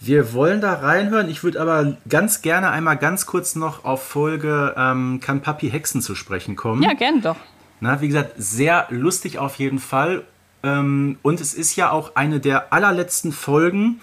[0.00, 1.28] Wir wollen da reinhören.
[1.28, 6.02] Ich würde aber ganz gerne einmal ganz kurz noch auf Folge ähm, Kann Papi Hexen
[6.02, 6.82] zu sprechen kommen.
[6.82, 7.36] Ja, gerne doch.
[7.80, 10.24] Na, wie gesagt, sehr lustig auf jeden Fall.
[10.62, 14.00] Ähm, und es ist ja auch eine der allerletzten Folgen,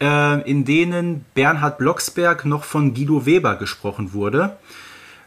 [0.00, 4.56] äh, in denen Bernhard Blocksberg noch von Guido Weber gesprochen wurde.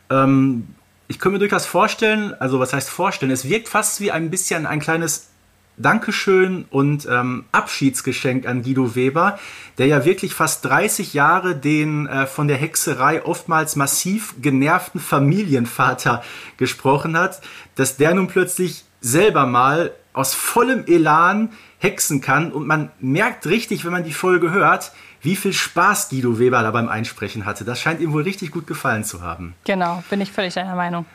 [0.10, 0.68] Ähm,
[1.08, 4.66] ich könnte mir durchaus vorstellen, also was heißt vorstellen, es wirkt fast wie ein bisschen
[4.66, 5.30] ein kleines
[5.78, 9.40] Dankeschön und ähm, Abschiedsgeschenk an Guido Weber,
[9.78, 16.24] der ja wirklich fast 30 Jahre den äh, von der Hexerei oftmals massiv genervten Familienvater
[16.58, 17.42] gesprochen hat,
[17.76, 23.86] dass der nun plötzlich selber mal aus vollem Elan hexen kann und man merkt richtig,
[23.86, 27.66] wenn man die Folge hört, wie viel Spaß Guido Weber da beim Einsprechen hatte.
[27.66, 29.56] Das scheint ihm wohl richtig gut gefallen zu haben.
[29.66, 31.06] Genau, bin ich völlig deiner Meinung.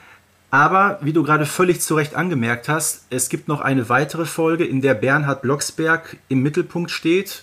[0.52, 4.66] Aber wie du gerade völlig zu Recht angemerkt hast, es gibt noch eine weitere Folge,
[4.66, 7.42] in der Bernhard Blocksberg im Mittelpunkt steht.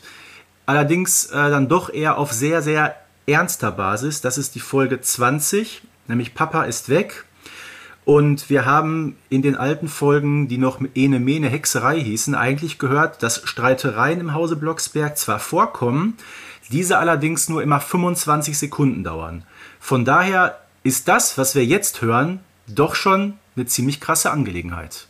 [0.68, 2.96] Allerdings äh, dann doch eher auf sehr, sehr
[3.26, 4.22] ernster Basis.
[4.22, 7.26] Das ist die Folge 20, nämlich Papa ist weg.
[8.06, 13.24] Und wir haben in den alten Folgen, die noch Ene Mene Hexerei hießen, eigentlich gehört,
[13.24, 16.16] dass Streitereien im Hause Blocksberg zwar vorkommen,
[16.72, 19.42] diese allerdings nur immer 25 Sekunden dauern.
[19.80, 22.42] Von daher ist das, was wir jetzt hören,
[22.76, 25.08] doch schon eine ziemlich krasse Angelegenheit.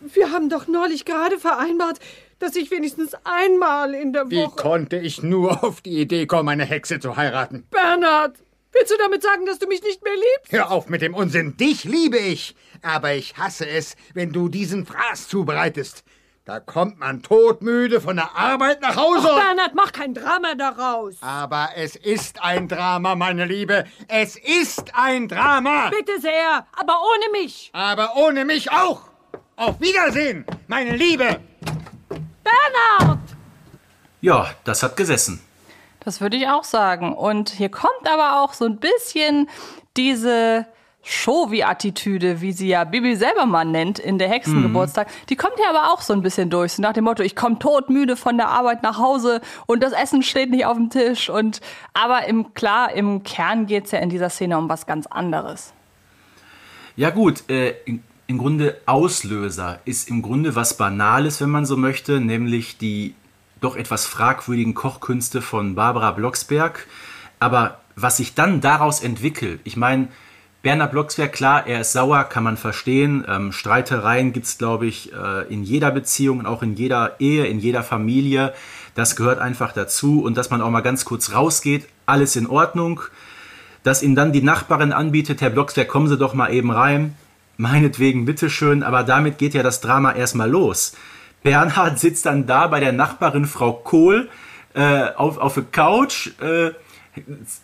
[0.00, 1.98] Wir haben doch neulich gerade vereinbart,
[2.38, 4.30] dass ich wenigstens einmal in der Woche.
[4.30, 7.66] Wie konnte ich nur auf die Idee kommen, eine Hexe zu heiraten?
[7.70, 8.36] Bernhard,
[8.72, 10.52] willst du damit sagen, dass du mich nicht mehr liebst?
[10.52, 11.56] Hör auf mit dem Unsinn.
[11.56, 12.56] Dich liebe ich.
[12.82, 16.02] Aber ich hasse es, wenn du diesen Fraß zubereitest.
[16.50, 19.28] Da kommt man todmüde von der Arbeit nach Hause.
[19.30, 21.14] Ach, Bernhard, mach kein Drama daraus.
[21.20, 23.84] Aber es ist ein Drama, meine Liebe.
[24.08, 25.90] Es ist ein Drama.
[25.90, 27.70] Bitte sehr, aber ohne mich.
[27.72, 29.02] Aber ohne mich auch.
[29.54, 31.38] Auf Wiedersehen, meine Liebe.
[32.42, 33.20] Bernhard!
[34.20, 35.40] Ja, das hat gesessen.
[36.00, 37.14] Das würde ich auch sagen.
[37.14, 39.48] Und hier kommt aber auch so ein bisschen
[39.96, 40.66] diese
[41.02, 45.26] Showy-Attitüde, wie sie ja Bibi selber mal nennt in der Hexengeburtstag, mhm.
[45.30, 46.74] die kommt ja aber auch so ein bisschen durch.
[46.74, 50.22] So nach dem Motto, ich komme todmüde von der Arbeit nach Hause und das Essen
[50.22, 51.30] steht nicht auf dem Tisch.
[51.30, 51.60] Und
[51.94, 55.72] aber im klar, im Kern geht es ja in dieser Szene um was ganz anderes.
[56.96, 57.74] Ja gut, äh,
[58.26, 63.14] im Grunde Auslöser ist im Grunde was Banales, wenn man so möchte, nämlich die
[63.60, 66.86] doch etwas fragwürdigen Kochkünste von Barbara Blocksberg.
[67.38, 70.08] Aber was sich dann daraus entwickelt, ich meine,
[70.62, 73.24] Bernhard Blocksberg, klar, er ist sauer, kann man verstehen.
[73.26, 77.46] Ähm, Streitereien gibt es, glaube ich, äh, in jeder Beziehung und auch in jeder Ehe,
[77.46, 78.52] in jeder Familie.
[78.94, 80.22] Das gehört einfach dazu.
[80.22, 83.00] Und dass man auch mal ganz kurz rausgeht, alles in Ordnung.
[83.84, 87.16] Dass ihm dann die Nachbarin anbietet, Herr Blocksberg, kommen Sie doch mal eben rein.
[87.56, 88.82] Meinetwegen, bitteschön.
[88.82, 90.94] Aber damit geht ja das Drama erstmal los.
[91.42, 94.28] Bernhard sitzt dann da bei der Nachbarin Frau Kohl,
[94.74, 96.72] äh, auf, auf der Couch äh,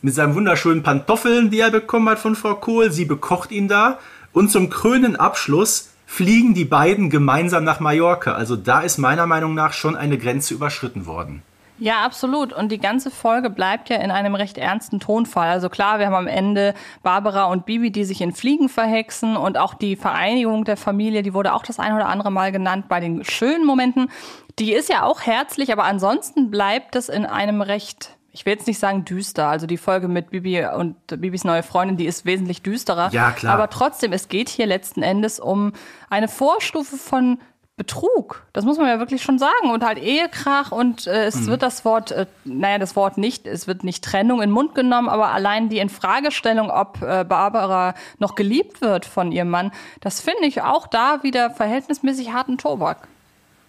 [0.02, 2.90] mit seinen wunderschönen Pantoffeln, die er bekommen hat von Frau Kohl.
[2.90, 3.98] Sie bekocht ihn da.
[4.32, 8.32] Und zum krönenden Abschluss fliegen die beiden gemeinsam nach Mallorca.
[8.32, 11.42] Also da ist meiner Meinung nach schon eine Grenze überschritten worden.
[11.78, 12.54] Ja, absolut.
[12.54, 15.50] Und die ganze Folge bleibt ja in einem recht ernsten Tonfall.
[15.50, 19.58] Also klar, wir haben am Ende Barbara und Bibi, die sich in Fliegen verhexen und
[19.58, 23.00] auch die Vereinigung der Familie, die wurde auch das ein oder andere Mal genannt bei
[23.00, 24.10] den schönen Momenten.
[24.58, 28.66] Die ist ja auch herzlich, aber ansonsten bleibt es in einem recht ich will jetzt
[28.66, 29.48] nicht sagen düster.
[29.48, 33.08] Also die Folge mit Bibi und Bibis neue Freundin, die ist wesentlich düsterer.
[33.10, 33.54] Ja, klar.
[33.54, 35.72] Aber trotzdem, es geht hier letzten Endes um
[36.10, 37.38] eine Vorstufe von
[37.78, 38.42] Betrug.
[38.52, 39.70] Das muss man ja wirklich schon sagen.
[39.72, 41.46] Und halt Ehekrach und äh, es mhm.
[41.46, 44.74] wird das Wort, äh, naja, das Wort nicht, es wird nicht Trennung in den Mund
[44.74, 50.20] genommen, aber allein die Infragestellung, ob äh, Barbara noch geliebt wird von ihrem Mann, das
[50.20, 53.08] finde ich auch da wieder verhältnismäßig harten Tobak.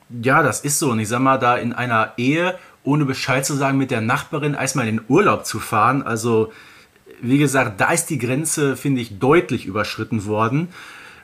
[0.10, 0.92] Ja, das ist so.
[0.92, 4.54] Und ich sag mal, da in einer Ehe, ohne Bescheid zu sagen, mit der Nachbarin
[4.54, 6.54] erstmal in den Urlaub zu fahren, also
[7.22, 10.70] wie gesagt, da ist die Grenze, finde ich, deutlich überschritten worden.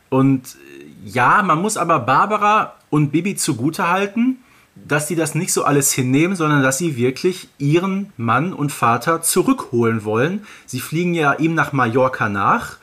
[0.10, 0.58] Und
[1.06, 4.40] ja, man muss aber Barbara und Bibi zugutehalten,
[4.76, 9.22] dass sie das nicht so alles hinnehmen, sondern dass sie wirklich ihren Mann und Vater
[9.22, 10.46] zurückholen wollen.
[10.66, 12.78] Sie fliegen ja ihm nach Mallorca nach.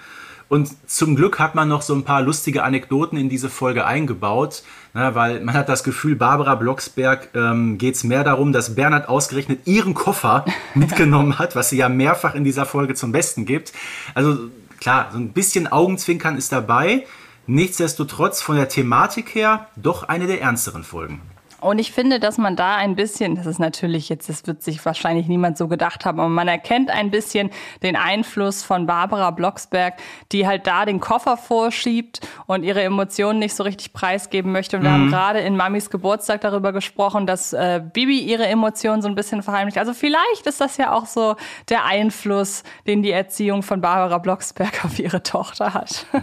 [0.50, 4.64] Und zum Glück hat man noch so ein paar lustige Anekdoten in diese Folge eingebaut,
[4.94, 9.08] na, weil man hat das Gefühl, Barbara Blocksberg ähm, geht es mehr darum, dass Bernhard
[9.08, 13.72] ausgerechnet ihren Koffer mitgenommen hat, was sie ja mehrfach in dieser Folge zum Besten gibt.
[14.12, 17.06] Also klar, so ein bisschen Augenzwinkern ist dabei.
[17.46, 21.20] Nichtsdestotrotz von der Thematik her doch eine der ernsteren Folgen.
[21.60, 24.84] Und ich finde, dass man da ein bisschen, das ist natürlich jetzt, das wird sich
[24.84, 27.50] wahrscheinlich niemand so gedacht haben, aber man erkennt ein bisschen
[27.82, 29.94] den Einfluss von Barbara Blocksberg,
[30.32, 34.76] die halt da den Koffer vorschiebt und ihre Emotionen nicht so richtig preisgeben möchte.
[34.76, 35.10] Und wir haben mhm.
[35.10, 39.78] gerade in Mamis Geburtstag darüber gesprochen, dass äh, Bibi ihre Emotionen so ein bisschen verheimlicht.
[39.78, 41.36] Also vielleicht ist das ja auch so
[41.68, 46.06] der Einfluss, den die Erziehung von Barbara Blocksberg auf ihre Tochter hat.
[46.12, 46.20] Mhm.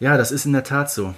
[0.00, 1.14] Ja, das ist in der Tat so.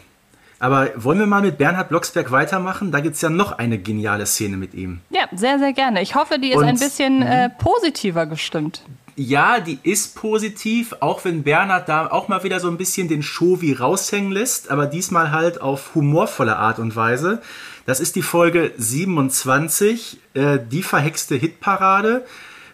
[0.60, 2.92] Aber wollen wir mal mit Bernhard Blocksberg weitermachen?
[2.92, 5.00] Da gibt es ja noch eine geniale Szene mit ihm.
[5.08, 6.02] Ja, sehr, sehr gerne.
[6.02, 7.52] Ich hoffe, die ist Und, ein bisschen äh, mhm.
[7.58, 8.82] positiver gestimmt.
[9.16, 13.22] Ja, die ist positiv, auch wenn Bernhard da auch mal wieder so ein bisschen den
[13.22, 17.40] Show wie raushängen lässt, aber diesmal halt auf humorvolle Art und Weise.
[17.86, 22.26] Das ist die Folge 27, äh, die verhexte Hitparade.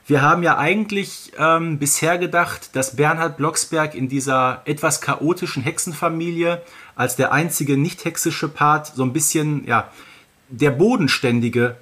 [0.08, 6.62] Wir haben ja eigentlich ähm, bisher gedacht, dass Bernhard Blocksberg in dieser etwas chaotischen Hexenfamilie
[6.96, 9.92] als der einzige nicht hexische Part so ein bisschen, ja,
[10.48, 11.76] der Bodenständige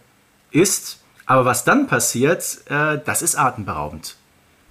[0.50, 0.98] ist.
[1.24, 4.16] Aber was dann passiert, äh, das ist atemberaubend.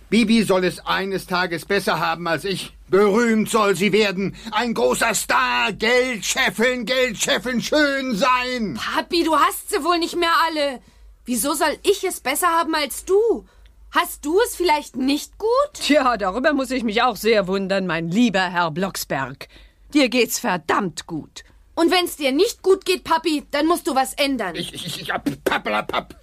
[0.09, 2.73] Bibi soll es eines Tages besser haben als ich.
[2.87, 4.35] Berühmt soll sie werden.
[4.51, 5.73] Ein großer Star.
[5.73, 8.79] Geld scheffeln, Geld scheffeln, schön sein.
[8.79, 10.81] Papi, du hast sie wohl nicht mehr alle.
[11.25, 13.47] Wieso soll ich es besser haben als du?
[13.89, 15.49] Hast du es vielleicht nicht gut?
[15.73, 19.47] Tja, darüber muss ich mich auch sehr wundern, mein lieber Herr Blocksberg.
[19.93, 21.43] Dir geht's verdammt gut.
[21.75, 24.55] Und wenn's dir nicht gut geht, Papi, dann musst du was ändern.
[24.55, 25.07] Ich, ich, ich,
[25.43, 26.22] papp,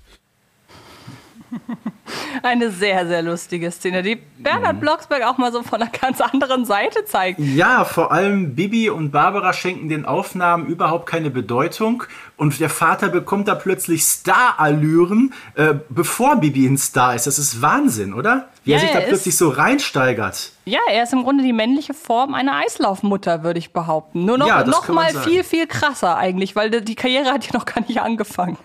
[2.43, 4.81] Eine sehr, sehr lustige Szene, die Bernhard mhm.
[4.81, 7.39] Blocksberg auch mal so von einer ganz anderen Seite zeigt.
[7.39, 12.05] Ja, vor allem Bibi und Barbara schenken den Aufnahmen überhaupt keine Bedeutung
[12.37, 17.27] und der Vater bekommt da plötzlich Star-Allüren, äh, bevor Bibi ein Star ist.
[17.27, 18.49] Das ist Wahnsinn, oder?
[18.65, 20.53] Wie ja, er sich da plötzlich so reinsteigert.
[20.65, 24.25] Ja, er ist im Grunde die männliche Form einer Eislaufmutter, würde ich behaupten.
[24.25, 27.65] Nur noch, ja, noch mal viel, viel krasser eigentlich, weil die Karriere hat ja noch
[27.65, 28.59] gar nicht angefangen.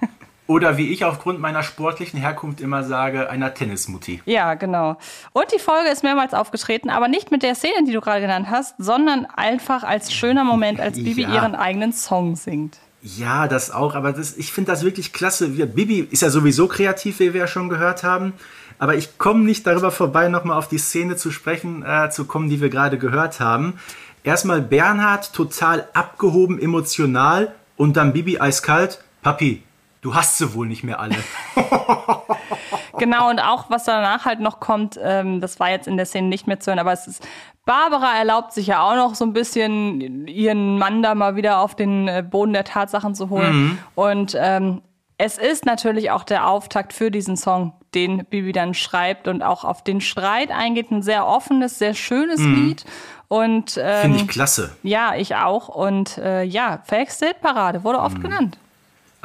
[0.48, 4.22] Oder wie ich aufgrund meiner sportlichen Herkunft immer sage, einer Tennismutti.
[4.26, 4.98] Ja, genau.
[5.34, 8.48] Und die Folge ist mehrmals aufgetreten, aber nicht mit der Szene, die du gerade genannt
[8.50, 11.34] hast, sondern einfach als schöner Moment, als Bibi ja.
[11.34, 12.78] ihren eigenen Song singt.
[13.02, 15.50] Ja, das auch, aber das, ich finde das wirklich klasse.
[15.50, 18.34] Bibi ist ja sowieso kreativ, wie wir ja schon gehört haben.
[18.78, 22.50] Aber ich komme nicht darüber vorbei, nochmal auf die Szene zu sprechen, äh, zu kommen,
[22.50, 23.80] die wir gerade gehört haben.
[24.24, 29.04] Erstmal Bernhard total abgehoben, emotional und dann Bibi eiskalt.
[29.22, 29.64] Papi,
[30.06, 31.16] du hast sie wohl nicht mehr alle.
[33.00, 36.28] genau, und auch was danach halt noch kommt, ähm, das war jetzt in der Szene
[36.28, 37.28] nicht mehr zu hören, aber es ist,
[37.66, 41.74] Barbara erlaubt sich ja auch noch so ein bisschen, ihren Mann da mal wieder auf
[41.74, 43.56] den äh, Boden der Tatsachen zu holen.
[43.56, 43.78] Mhm.
[43.96, 44.84] Und ähm,
[45.18, 49.64] es ist natürlich auch der Auftakt für diesen Song, den Bibi dann schreibt und auch
[49.64, 50.92] auf den Streit eingeht.
[50.92, 52.54] Ein sehr offenes, sehr schönes mhm.
[52.54, 52.86] Lied.
[53.28, 54.76] Und ähm, finde ich klasse.
[54.84, 55.68] Ja, ich auch.
[55.70, 58.22] Und äh, ja, Verhexte Parade wurde oft mhm.
[58.22, 58.60] genannt.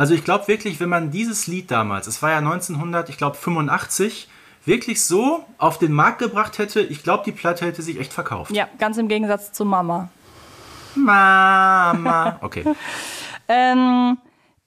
[0.01, 3.37] Also ich glaube wirklich, wenn man dieses Lied damals, es war ja 1900, ich glaube
[3.37, 4.29] 85,
[4.65, 8.51] wirklich so auf den Markt gebracht hätte, ich glaube, die Platte hätte sich echt verkauft.
[8.51, 10.09] Ja, ganz im Gegensatz zu Mama.
[10.95, 12.39] Mama.
[12.41, 12.65] Okay.
[13.49, 14.17] ähm,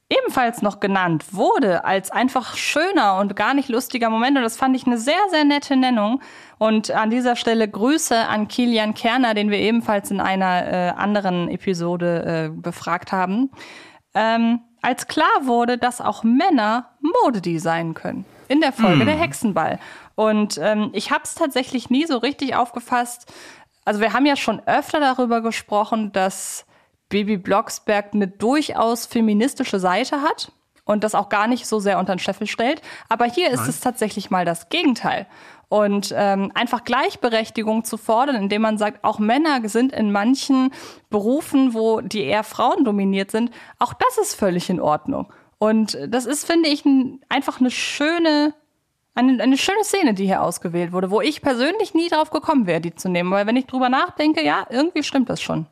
[0.07, 4.37] ebenfalls noch genannt wurde als einfach schöner und gar nicht lustiger Moment.
[4.37, 6.21] Und das fand ich eine sehr, sehr nette Nennung.
[6.59, 11.49] Und an dieser Stelle Grüße an Kilian Kerner, den wir ebenfalls in einer äh, anderen
[11.49, 13.49] Episode äh, befragt haben.
[14.13, 18.25] Ähm, als klar wurde, dass auch Männer Modedesignen können.
[18.49, 19.05] In der Folge Hm.
[19.07, 19.79] der Hexenball.
[20.15, 23.31] Und ähm, ich habe es tatsächlich nie so richtig aufgefasst.
[23.85, 26.65] Also wir haben ja schon öfter darüber gesprochen, dass
[27.09, 30.51] Bibi Blocksberg eine durchaus feministische Seite hat
[30.85, 32.81] und das auch gar nicht so sehr unter den Scheffel stellt.
[33.09, 33.69] Aber hier ist Nein.
[33.69, 35.25] es tatsächlich mal das Gegenteil.
[35.73, 40.71] Und ähm, einfach Gleichberechtigung zu fordern, indem man sagt, auch Männer sind in manchen
[41.09, 45.33] Berufen, wo die eher Frauen dominiert sind, auch das ist völlig in Ordnung.
[45.57, 48.53] Und das ist, finde ich, ein, einfach eine schöne,
[49.15, 52.79] eine, eine schöne Szene, die hier ausgewählt wurde, wo ich persönlich nie drauf gekommen wäre,
[52.79, 53.31] die zu nehmen.
[53.31, 55.65] Weil wenn ich drüber nachdenke, ja, irgendwie stimmt das schon.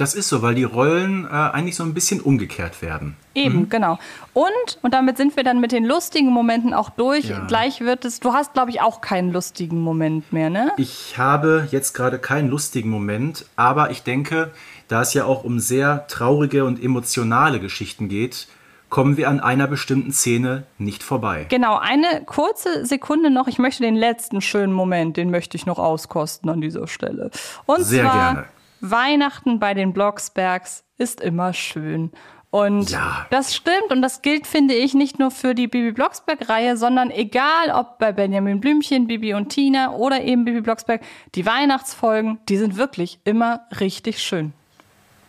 [0.00, 3.16] Das ist so, weil die Rollen äh, eigentlich so ein bisschen umgekehrt werden.
[3.34, 3.98] Eben, genau.
[4.32, 7.26] Und, und damit sind wir dann mit den lustigen Momenten auch durch.
[7.26, 7.40] Ja.
[7.40, 10.72] Gleich wird es, du hast, glaube ich, auch keinen lustigen Moment mehr, ne?
[10.78, 14.52] Ich habe jetzt gerade keinen lustigen Moment, aber ich denke,
[14.88, 18.48] da es ja auch um sehr traurige und emotionale Geschichten geht,
[18.88, 21.44] kommen wir an einer bestimmten Szene nicht vorbei.
[21.50, 23.48] Genau, eine kurze Sekunde noch.
[23.48, 27.30] Ich möchte den letzten schönen Moment, den möchte ich noch auskosten an dieser Stelle.
[27.66, 28.48] Und Sehr zwar gerne.
[28.80, 32.10] Weihnachten bei den Blocksbergs ist immer schön.
[32.50, 32.98] Und
[33.30, 37.70] das stimmt und das gilt, finde ich, nicht nur für die Bibi Blocksberg-Reihe, sondern egal
[37.72, 41.00] ob bei Benjamin Blümchen, Bibi und Tina oder eben Bibi Blocksberg,
[41.36, 44.52] die Weihnachtsfolgen, die sind wirklich immer richtig schön.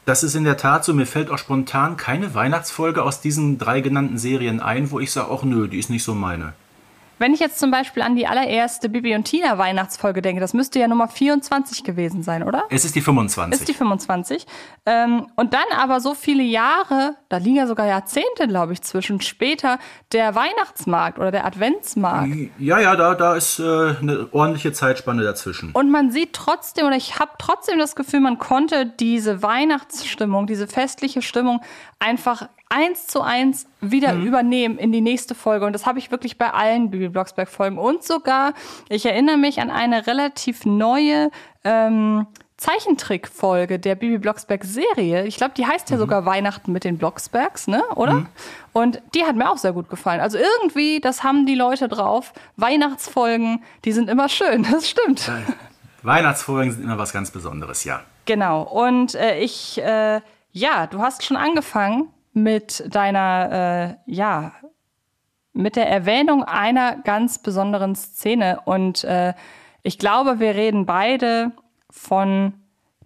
[0.05, 0.95] Das ist in der Tat so.
[0.95, 5.29] Mir fällt auch spontan keine Weihnachtsfolge aus diesen drei genannten Serien ein, wo ich sage,
[5.31, 6.53] ach nö, die ist nicht so meine.
[7.21, 10.79] Wenn ich jetzt zum Beispiel an die allererste Bibi und Tina Weihnachtsfolge denke, das müsste
[10.79, 12.63] ja Nummer 24 gewesen sein, oder?
[12.71, 13.61] Es ist die 25.
[13.61, 14.47] Ist die 25.
[14.87, 19.21] Ähm, und dann aber so viele Jahre, da liegen ja sogar Jahrzehnte, glaube ich, zwischen
[19.21, 19.77] später
[20.13, 22.33] der Weihnachtsmarkt oder der Adventsmarkt.
[22.57, 25.73] ja, ja, da, da ist äh, eine ordentliche Zeitspanne dazwischen.
[25.73, 30.65] Und man sieht trotzdem, oder ich habe trotzdem das Gefühl, man konnte diese Weihnachtsstimmung, diese
[30.65, 31.61] festliche Stimmung
[31.99, 35.65] einfach eins zu eins wieder übernehmen in die nächste Folge.
[35.65, 37.77] Und das habe ich wirklich bei allen Bibi Blocksberg-Folgen.
[37.77, 38.53] Und sogar,
[38.89, 41.29] ich erinnere mich an eine relativ neue
[41.63, 45.25] ähm, Zeichentrickfolge der Bibi Blocksberg-Serie.
[45.25, 47.83] Ich glaube, die heißt ja sogar Weihnachten mit den Blocksbergs, ne?
[47.95, 48.27] Oder?
[48.71, 50.21] Und die hat mir auch sehr gut gefallen.
[50.21, 52.33] Also irgendwie, das haben die Leute drauf.
[52.57, 54.65] Weihnachtsfolgen, die sind immer schön.
[54.71, 55.29] Das stimmt.
[56.03, 58.01] Weihnachtsfolgen sind immer was ganz Besonderes, ja.
[58.25, 58.61] Genau.
[58.61, 64.53] Und äh, ich, äh, ja, du hast schon angefangen mit deiner, äh, ja,
[65.53, 68.59] mit der Erwähnung einer ganz besonderen Szene.
[68.65, 69.33] Und äh,
[69.83, 71.51] ich glaube, wir reden beide
[71.89, 72.53] von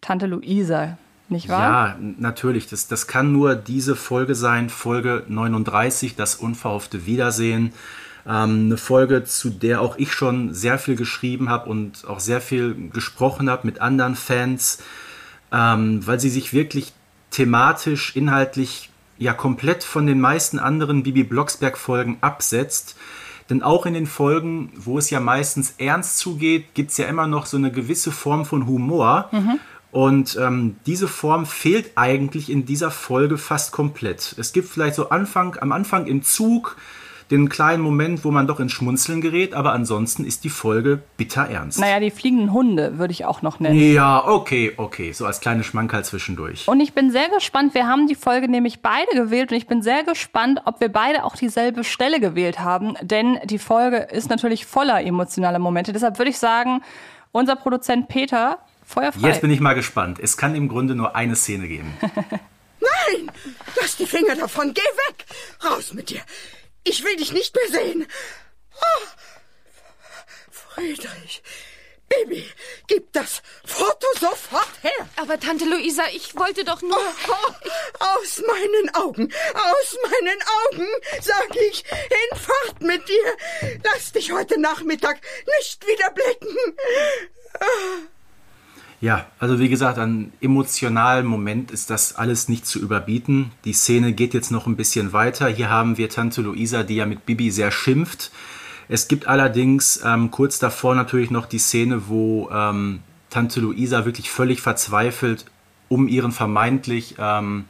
[0.01, 0.97] Tante Luisa,
[1.29, 1.59] nicht wahr?
[1.59, 2.67] Ja, natürlich.
[2.67, 7.73] Das, das kann nur diese Folge sein, Folge 39, das unverhoffte Wiedersehen.
[8.27, 12.41] Ähm, eine Folge, zu der auch ich schon sehr viel geschrieben habe und auch sehr
[12.41, 14.83] viel gesprochen habe mit anderen Fans,
[15.51, 16.93] ähm, weil sie sich wirklich
[17.31, 22.95] thematisch, inhaltlich ja komplett von den meisten anderen Bibi Blocksberg-Folgen absetzt.
[23.49, 27.28] Denn auch in den Folgen, wo es ja meistens ernst zugeht, gibt es ja immer
[27.28, 29.30] noch so eine gewisse Form von Humor.
[29.91, 34.36] Und ähm, diese Form fehlt eigentlich in dieser Folge fast komplett.
[34.38, 36.75] Es gibt vielleicht so Anfang, am Anfang im Zug
[37.31, 41.49] den kleinen Moment, wo man doch ins Schmunzeln gerät, aber ansonsten ist die Folge bitter
[41.49, 41.79] ernst.
[41.79, 43.79] Naja, die fliegenden Hunde würde ich auch noch nennen.
[43.79, 46.67] Ja, okay, okay, so als kleine Schmankerl zwischendurch.
[46.67, 49.81] Und ich bin sehr gespannt, wir haben die Folge nämlich beide gewählt und ich bin
[49.81, 54.65] sehr gespannt, ob wir beide auch dieselbe Stelle gewählt haben, denn die Folge ist natürlich
[54.65, 55.93] voller emotionaler Momente.
[55.93, 56.81] Deshalb würde ich sagen,
[57.31, 59.27] unser Produzent Peter, feuerfrei.
[59.27, 60.19] Jetzt bin ich mal gespannt.
[60.19, 61.91] Es kann im Grunde nur eine Szene geben.
[62.79, 63.31] Nein!
[63.81, 64.73] Lass die Finger davon!
[64.73, 65.26] Geh weg!
[65.63, 66.21] Raus mit dir!
[66.88, 68.07] Ich will dich nicht mehr sehen!
[68.75, 69.05] Oh.
[70.51, 71.41] Friedrich!
[72.07, 72.47] Bibi,
[72.88, 75.09] gib das Foto sofort her!
[75.15, 76.95] Aber Tante Luisa, ich wollte doch nur.
[77.99, 80.88] Aus meinen Augen, aus meinen Augen,
[81.21, 83.38] sag ich, hinfort mit dir!
[83.83, 85.19] Lass dich heute Nachmittag
[85.57, 86.55] nicht wieder blicken!
[89.06, 93.51] Ja, also wie gesagt, an emotionalen Moment ist das alles nicht zu überbieten.
[93.64, 95.47] Die Szene geht jetzt noch ein bisschen weiter.
[95.47, 98.32] Hier haben wir Tante Luisa, die ja mit Bibi sehr schimpft.
[98.89, 104.32] Es gibt allerdings ähm, kurz davor natürlich noch die Szene, wo ähm, Tante Luisa wirklich
[104.32, 105.45] völlig verzweifelt
[105.88, 107.66] um ihren vermeintlich, ähm,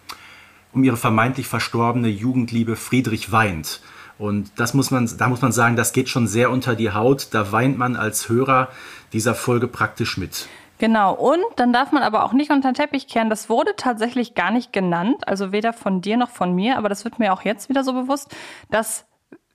[0.72, 3.82] um ihre vermeintlich verstorbene Jugendliebe Friedrich weint.
[4.18, 7.28] Und das muss man, da muss man sagen, das geht schon sehr unter die Haut.
[7.32, 8.70] Da weint man als Hörer
[9.12, 10.48] dieser Folge praktisch mit.
[10.78, 13.30] Genau, und dann darf man aber auch nicht unter den Teppich kehren.
[13.30, 17.06] Das wurde tatsächlich gar nicht genannt, also weder von dir noch von mir, aber das
[17.06, 18.36] wird mir auch jetzt wieder so bewusst,
[18.70, 19.06] dass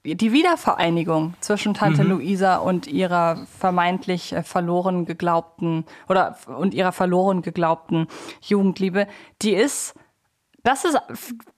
[0.03, 2.11] die Wiedervereinigung zwischen Tante Mhm.
[2.11, 8.07] Luisa und ihrer vermeintlich äh, verloren geglaubten oder und ihrer verloren geglaubten
[8.41, 9.07] Jugendliebe,
[9.43, 9.95] die ist
[10.63, 10.99] das ist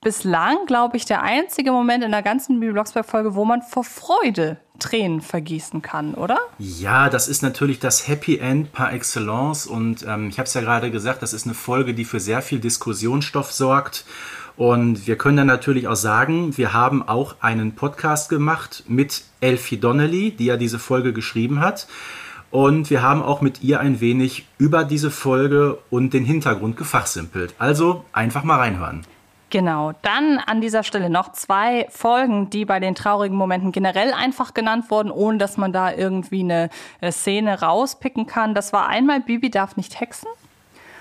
[0.01, 4.57] bislang, glaube ich, der einzige Moment in der ganzen Bibi Blocksberg-Folge, wo man vor Freude
[4.79, 6.39] Tränen vergießen kann, oder?
[6.57, 10.61] Ja, das ist natürlich das Happy End par excellence und ähm, ich habe es ja
[10.61, 14.05] gerade gesagt, das ist eine Folge, die für sehr viel Diskussionsstoff sorgt.
[14.55, 19.77] Und wir können dann natürlich auch sagen, wir haben auch einen Podcast gemacht mit Elfie
[19.77, 21.87] Donnelly, die ja diese Folge geschrieben hat.
[22.53, 27.55] Und wir haben auch mit ihr ein wenig über diese Folge und den Hintergrund gefachsimpelt.
[27.57, 29.01] Also einfach mal reinhören.
[29.49, 34.53] Genau, dann an dieser Stelle noch zwei Folgen, die bei den traurigen Momenten generell einfach
[34.53, 36.69] genannt wurden, ohne dass man da irgendwie eine
[37.01, 38.53] äh, Szene rauspicken kann.
[38.53, 40.29] Das war einmal Bibi darf nicht hexen.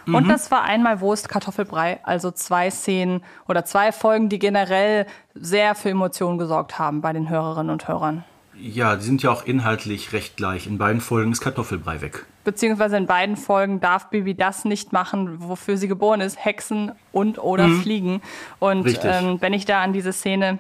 [0.06, 0.30] Und Mhm.
[0.30, 2.00] das war einmal Wo ist Kartoffelbrei?
[2.02, 7.28] Also zwei Szenen oder zwei Folgen, die generell sehr für Emotionen gesorgt haben bei den
[7.28, 8.24] Hörerinnen und Hörern.
[8.58, 10.66] Ja, die sind ja auch inhaltlich recht gleich.
[10.66, 12.26] In beiden Folgen ist Kartoffelbrei weg.
[12.44, 17.38] Beziehungsweise in beiden Folgen darf Bibi das nicht machen, wofür sie geboren ist, Hexen und
[17.42, 17.80] oder Mhm.
[17.82, 18.22] fliegen.
[18.58, 20.58] Und ähm, wenn ich da an diese Szene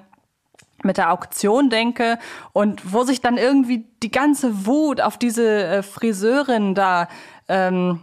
[0.84, 2.18] mit der Auktion denke
[2.52, 7.08] und wo sich dann irgendwie die ganze Wut auf diese äh, Friseurin da
[7.48, 8.00] ähm,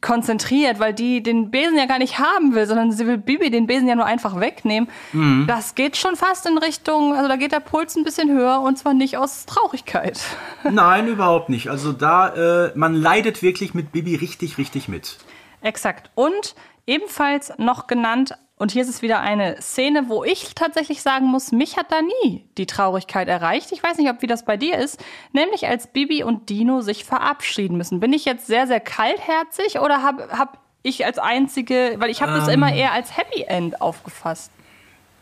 [0.00, 3.66] konzentriert, weil die den Besen ja gar nicht haben will, sondern sie will Bibi den
[3.66, 4.88] Besen ja nur einfach wegnehmen.
[5.12, 5.46] Mhm.
[5.46, 8.78] Das geht schon fast in Richtung, also da geht der Puls ein bisschen höher und
[8.78, 10.20] zwar nicht aus Traurigkeit.
[10.70, 11.68] Nein, überhaupt nicht.
[11.68, 15.18] Also da, äh, man leidet wirklich mit Bibi richtig, richtig mit.
[15.60, 16.10] Exakt.
[16.14, 16.54] Und
[16.86, 21.50] ebenfalls noch genannt, und hier ist es wieder eine Szene, wo ich tatsächlich sagen muss,
[21.50, 23.72] mich hat da nie die Traurigkeit erreicht.
[23.72, 25.02] Ich weiß nicht, ob wie das bei dir ist,
[25.32, 27.98] nämlich als Bibi und Dino sich verabschieden müssen.
[27.98, 32.34] Bin ich jetzt sehr, sehr kaltherzig oder habe hab ich als einzige, weil ich habe
[32.34, 32.54] das Ähm.
[32.54, 34.52] immer eher als Happy End aufgefasst.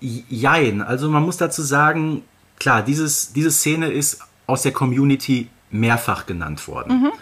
[0.00, 2.22] Jein, also man muss dazu sagen,
[2.58, 7.00] klar, dieses, diese Szene ist aus der Community mehrfach genannt worden.
[7.00, 7.12] Mhm.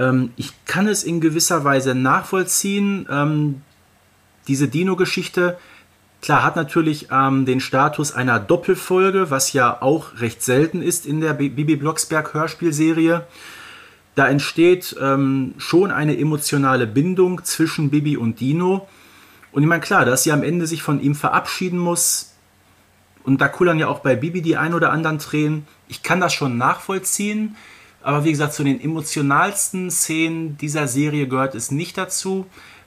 [0.00, 3.06] Ähm, ich kann es in gewisser Weise nachvollziehen.
[3.08, 3.62] Ähm,
[4.48, 5.58] diese Dino-Geschichte,
[6.22, 11.20] klar, hat natürlich ähm, den Status einer Doppelfolge, was ja auch recht selten ist in
[11.20, 13.26] der Bi- Bibi Blocksberg Hörspielserie.
[14.14, 18.88] Da entsteht ähm, schon eine emotionale Bindung zwischen Bibi und Dino.
[19.52, 22.30] Und ich meine, klar, dass sie am Ende sich von ihm verabschieden muss,
[23.24, 25.66] und da kullern ja auch bei Bibi die ein oder anderen Tränen.
[25.88, 27.56] Ich kann das schon nachvollziehen,
[28.02, 32.44] aber wie gesagt, zu den emotionalsten Szenen dieser Serie gehört es nicht dazu,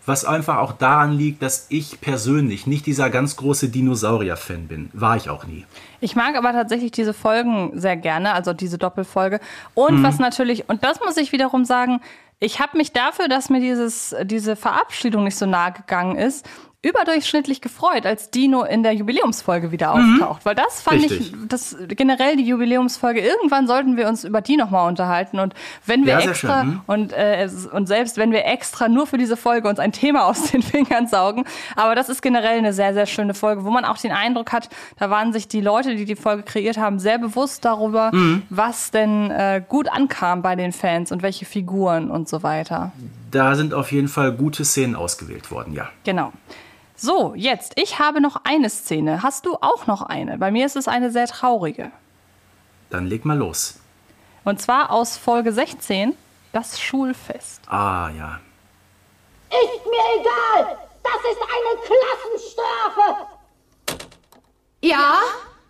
[0.08, 4.90] was einfach auch daran liegt, dass ich persönlich nicht dieser ganz große Dinosaurier-Fan bin.
[4.94, 5.66] War ich auch nie.
[6.00, 9.40] Ich mag aber tatsächlich diese Folgen sehr gerne, also diese Doppelfolge.
[9.74, 10.04] Und Mhm.
[10.04, 12.00] was natürlich, und das muss ich wiederum sagen,
[12.40, 16.48] ich habe mich dafür, dass mir dieses, diese Verabschiedung nicht so nahe gegangen ist,
[16.84, 20.22] überdurchschnittlich gefreut, als Dino in der Jubiläumsfolge wieder Mhm.
[20.22, 20.46] auftaucht.
[20.46, 21.34] Weil das fand Richtig.
[21.34, 25.40] ich, das generell die Jubiläumsfolge, irgendwann sollten wir uns über die nochmal unterhalten.
[25.40, 25.54] Und
[25.86, 26.82] wenn wir Ja, extra, schön, hm?
[26.86, 30.52] und, äh, und selbst wenn wir extra nur für diese Folge uns ein Thema aus
[30.52, 33.98] den Fingern saugen, aber das ist generell eine sehr, sehr schöne Folge, wo man auch
[33.98, 37.66] den Eindruck hat, da waren sich die Leute, die die Folge kreiert haben, sehr bewusst
[37.66, 38.44] darüber, Mhm.
[38.50, 42.92] was denn äh, gut ankam bei den Fans und welche Figuren und so weiter.
[43.32, 45.90] Da sind auf jeden Fall gute Szenen ausgewählt worden, ja.
[46.06, 46.32] Genau.
[47.00, 49.22] So, jetzt, ich habe noch eine Szene.
[49.22, 50.40] Hast du auch noch eine?
[50.40, 51.92] Bei mir ist es eine sehr traurige.
[52.90, 53.80] Dann leg mal los.
[54.44, 56.18] Und zwar aus Folge 16,
[56.54, 57.62] das Schulfest.
[57.70, 58.40] Ah, ja.
[59.50, 60.78] Ist mir egal!
[61.04, 63.28] Das ist eine Klassenstrafe!
[64.82, 65.20] Ja,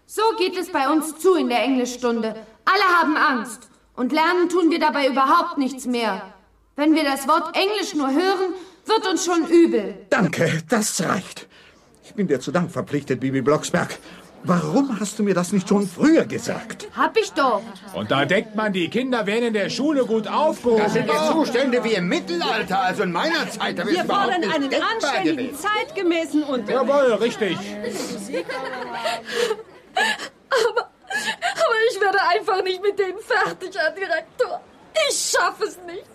[0.06, 2.36] so geht es bei uns zu in der Englischstunde.
[2.64, 3.70] Alle haben Angst.
[3.98, 6.22] Und lernen tun wir dabei überhaupt nichts mehr.
[6.78, 8.54] Wenn wir das Wort Englisch nur hören,
[8.88, 9.96] wird uns schon übel.
[10.10, 11.48] Danke, das reicht.
[12.04, 13.98] Ich bin dir zu Dank verpflichtet, Bibi Blocksberg.
[14.44, 16.88] Warum hast du mir das nicht schon früher gesagt?
[16.96, 17.62] Hab ich doch.
[17.94, 20.84] Und da denkt man, die Kinder wären in der Schule gut aufgehoben.
[20.84, 23.78] Das sind jetzt Zustände wie im Mittelalter, also in meiner Zeit.
[23.78, 25.58] Da Wir nicht einen anständigen, gewesen.
[25.58, 26.70] zeitgemäßen Unterricht.
[26.70, 27.58] Jawohl, richtig.
[30.50, 34.62] Aber, aber ich werde einfach nicht mit denen fertig, Herr Direktor.
[35.10, 36.06] Ich schaffe es nicht.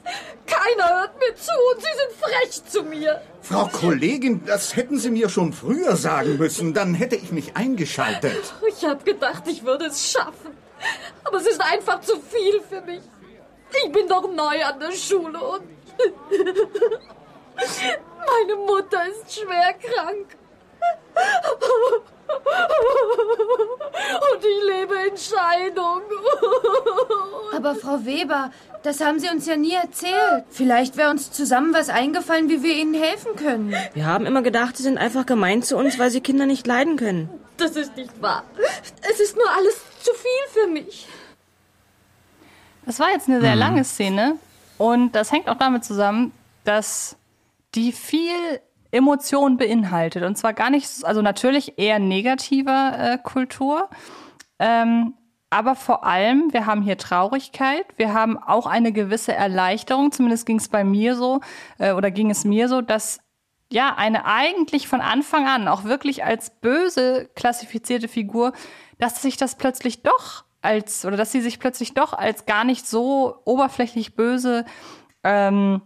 [0.46, 3.20] Keiner hört mir zu und Sie sind frech zu mir.
[3.42, 6.74] Frau Kollegin, das hätten Sie mir schon früher sagen müssen.
[6.74, 8.52] Dann hätte ich mich eingeschaltet.
[8.68, 10.56] Ich habe gedacht, ich würde es schaffen.
[11.24, 13.02] Aber es ist einfach zu viel für mich.
[13.84, 15.62] Ich bin doch neu an der Schule und
[17.56, 20.36] meine Mutter ist schwer krank.
[24.32, 26.00] Und ich lebe in Scheidung.
[27.54, 28.50] Aber Frau Weber,
[28.82, 30.44] das haben Sie uns ja nie erzählt.
[30.50, 33.74] Vielleicht wäre uns zusammen was eingefallen, wie wir Ihnen helfen können.
[33.94, 36.96] Wir haben immer gedacht, Sie sind einfach gemein zu uns, weil Sie Kinder nicht leiden
[36.96, 37.28] können.
[37.58, 38.44] Das ist nicht wahr.
[39.10, 41.06] Es ist nur alles zu viel für mich.
[42.86, 43.58] Das war jetzt eine sehr Mhm.
[43.60, 44.36] lange Szene
[44.78, 46.32] und das hängt auch damit zusammen,
[46.64, 47.16] dass
[47.76, 48.34] die viel
[48.92, 50.22] Emotionen beinhaltet.
[50.22, 53.88] Und zwar gar nicht, also natürlich eher negativer äh, Kultur,
[54.58, 55.14] ähm,
[55.52, 60.56] aber vor allem, wir haben hier Traurigkeit, wir haben auch eine gewisse Erleichterung, zumindest ging
[60.56, 61.40] es bei mir so
[61.78, 63.20] äh, oder ging es mir so, dass
[63.70, 68.52] ja eine eigentlich von Anfang an auch wirklich als böse klassifizierte Figur,
[68.98, 72.86] dass sich das plötzlich doch als oder dass sie sich plötzlich doch als gar nicht
[72.86, 74.64] so oberflächlich böse
[75.22, 75.82] ähm,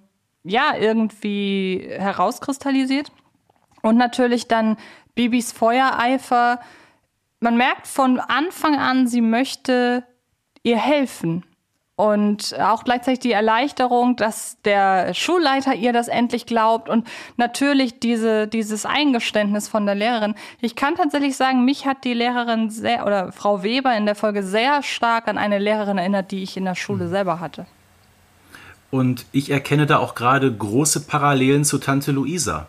[0.47, 3.11] ja irgendwie herauskristallisiert
[3.83, 4.77] und natürlich dann
[5.15, 6.61] Bibis Feuereifer.
[7.41, 10.05] Man merkt von Anfang an, sie möchte
[10.63, 11.45] ihr helfen.
[11.99, 18.47] Und auch gleichzeitig die Erleichterung, dass der Schulleiter ihr das endlich glaubt und natürlich diese,
[18.47, 20.35] dieses Eingeständnis von der Lehrerin.
[20.61, 24.43] Ich kann tatsächlich sagen, mich hat die Lehrerin sehr, oder Frau Weber in der Folge
[24.43, 27.65] sehr stark an eine Lehrerin erinnert, die ich in der Schule selber hatte.
[28.91, 32.67] Und ich erkenne da auch gerade große Parallelen zu Tante Luisa.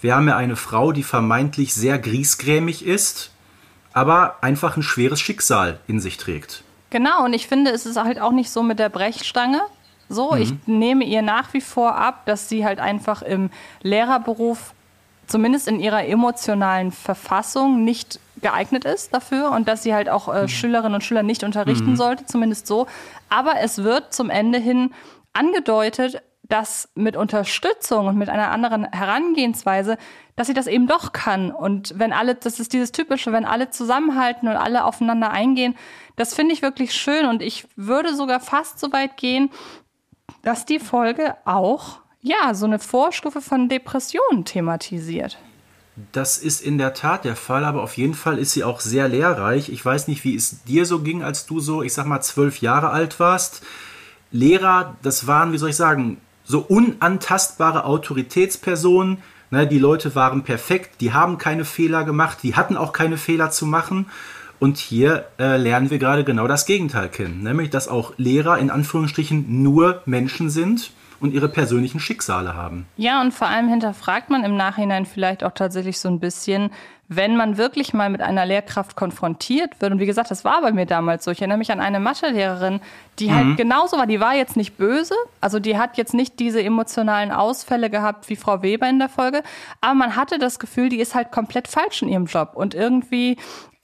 [0.00, 3.30] Wir haben ja eine Frau, die vermeintlich sehr griesgrämig ist,
[3.92, 6.62] aber einfach ein schweres Schicksal in sich trägt.
[6.90, 9.60] Genau, und ich finde, es ist halt auch nicht so mit der Brechstange.
[10.08, 10.40] So, Mhm.
[10.40, 13.50] ich nehme ihr nach wie vor ab, dass sie halt einfach im
[13.82, 14.72] Lehrerberuf,
[15.26, 20.46] zumindest in ihrer emotionalen Verfassung, nicht geeignet ist dafür und dass sie halt auch äh,
[20.46, 21.96] Schülerinnen und Schüler nicht unterrichten Mhm.
[21.96, 22.86] sollte, zumindest so.
[23.30, 24.92] Aber es wird zum Ende hin
[25.36, 29.98] angedeutet, dass mit Unterstützung und mit einer anderen Herangehensweise,
[30.36, 31.50] dass sie das eben doch kann.
[31.50, 35.76] Und wenn alle, das ist dieses Typische, wenn alle zusammenhalten und alle aufeinander eingehen,
[36.14, 37.26] das finde ich wirklich schön.
[37.26, 39.50] Und ich würde sogar fast so weit gehen,
[40.42, 45.38] dass die Folge auch, ja, so eine Vorstufe von Depressionen thematisiert.
[46.12, 49.08] Das ist in der Tat der Fall, aber auf jeden Fall ist sie auch sehr
[49.08, 49.70] lehrreich.
[49.70, 52.60] Ich weiß nicht, wie es dir so ging, als du so, ich sag mal, zwölf
[52.60, 53.62] Jahre alt warst.
[54.30, 59.18] Lehrer, das waren, wie soll ich sagen, so unantastbare Autoritätspersonen.
[59.50, 63.50] Ne, die Leute waren perfekt, die haben keine Fehler gemacht, die hatten auch keine Fehler
[63.50, 64.06] zu machen.
[64.58, 68.70] Und hier äh, lernen wir gerade genau das Gegenteil kennen, nämlich dass auch Lehrer in
[68.70, 72.86] Anführungsstrichen nur Menschen sind und ihre persönlichen Schicksale haben.
[72.96, 76.70] Ja, und vor allem hinterfragt man im Nachhinein vielleicht auch tatsächlich so ein bisschen,
[77.08, 79.92] wenn man wirklich mal mit einer Lehrkraft konfrontiert wird.
[79.92, 81.30] Und wie gesagt, das war bei mir damals so.
[81.30, 82.80] Ich erinnere mich an eine Mathelehrerin,
[83.18, 83.34] die Mhm.
[83.34, 84.06] halt genauso war.
[84.06, 88.36] Die war jetzt nicht böse, also die hat jetzt nicht diese emotionalen Ausfälle gehabt wie
[88.36, 89.42] Frau Weber in der Folge,
[89.80, 92.52] aber man hatte das Gefühl, die ist halt komplett falsch in ihrem Job.
[92.54, 93.36] Und irgendwie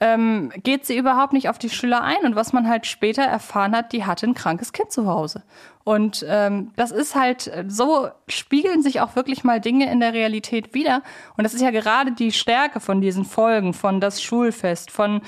[0.03, 2.25] ähm, geht sie überhaupt nicht auf die Schüler ein.
[2.25, 5.43] Und was man halt später erfahren hat, die hatte ein krankes Kind zu Hause.
[5.85, 10.73] Und ähm, das ist halt, so spiegeln sich auch wirklich mal Dinge in der Realität
[10.73, 11.03] wieder.
[11.37, 15.21] Und das ist ja gerade die Stärke von diesen Folgen, von das Schulfest, von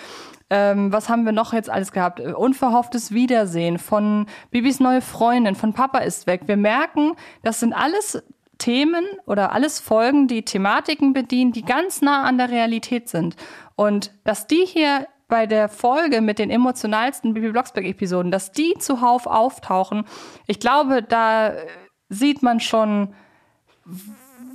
[0.49, 2.19] ähm, was haben wir noch jetzt alles gehabt?
[2.19, 6.41] Äh, Unverhofftes Wiedersehen, von Bibis neue Freundin, von Papa ist weg.
[6.47, 7.13] Wir merken,
[7.43, 8.21] das sind alles
[8.57, 13.35] Themen oder alles Folgen, die Thematiken bedienen, die ganz nah an der Realität sind.
[13.75, 19.25] Und dass die hier bei der Folge mit den emotionalsten Bibi Blocksberg-Episoden, dass die zuhauf
[19.25, 20.05] auftauchen,
[20.47, 21.67] ich glaube, da äh,
[22.09, 23.13] sieht man schon,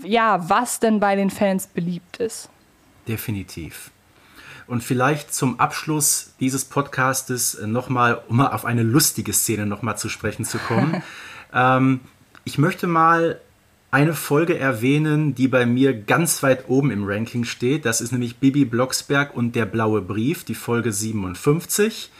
[0.04, 2.48] ja, was denn bei den Fans beliebt ist.
[3.08, 3.90] Definitiv.
[4.66, 10.08] Und vielleicht zum Abschluss dieses Podcastes nochmal, um mal auf eine lustige Szene nochmal zu
[10.08, 11.02] sprechen zu kommen.
[11.52, 12.00] ähm,
[12.44, 13.40] ich möchte mal
[13.90, 17.84] eine Folge erwähnen, die bei mir ganz weit oben im Ranking steht.
[17.84, 22.10] Das ist nämlich Bibi Blocksberg und der blaue Brief, die Folge 57.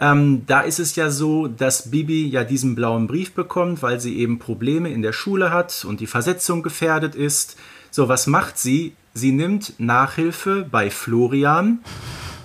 [0.00, 4.18] Ähm, da ist es ja so, dass Bibi ja diesen blauen Brief bekommt, weil sie
[4.18, 7.56] eben Probleme in der Schule hat und die Versetzung gefährdet ist.
[7.90, 8.94] So, was macht sie?
[9.14, 11.80] Sie nimmt Nachhilfe bei Florian,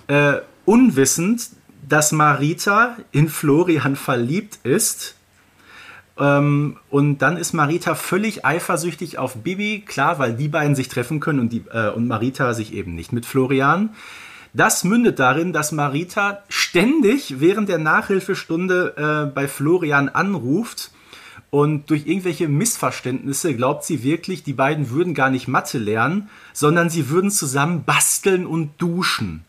[0.07, 0.35] äh,
[0.65, 1.49] unwissend,
[1.87, 5.16] dass Marita in Florian verliebt ist.
[6.19, 11.19] Ähm, und dann ist Marita völlig eifersüchtig auf Bibi, klar, weil die beiden sich treffen
[11.19, 13.89] können und, die, äh, und Marita sich eben nicht mit Florian.
[14.53, 20.91] Das mündet darin, dass Marita ständig während der Nachhilfestunde äh, bei Florian anruft
[21.49, 26.89] und durch irgendwelche Missverständnisse glaubt sie wirklich, die beiden würden gar nicht Mathe lernen, sondern
[26.89, 29.45] sie würden zusammen basteln und duschen.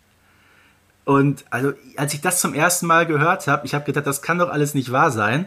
[1.05, 4.39] Und also, als ich das zum ersten Mal gehört habe, ich habe gedacht, das kann
[4.39, 5.47] doch alles nicht wahr sein.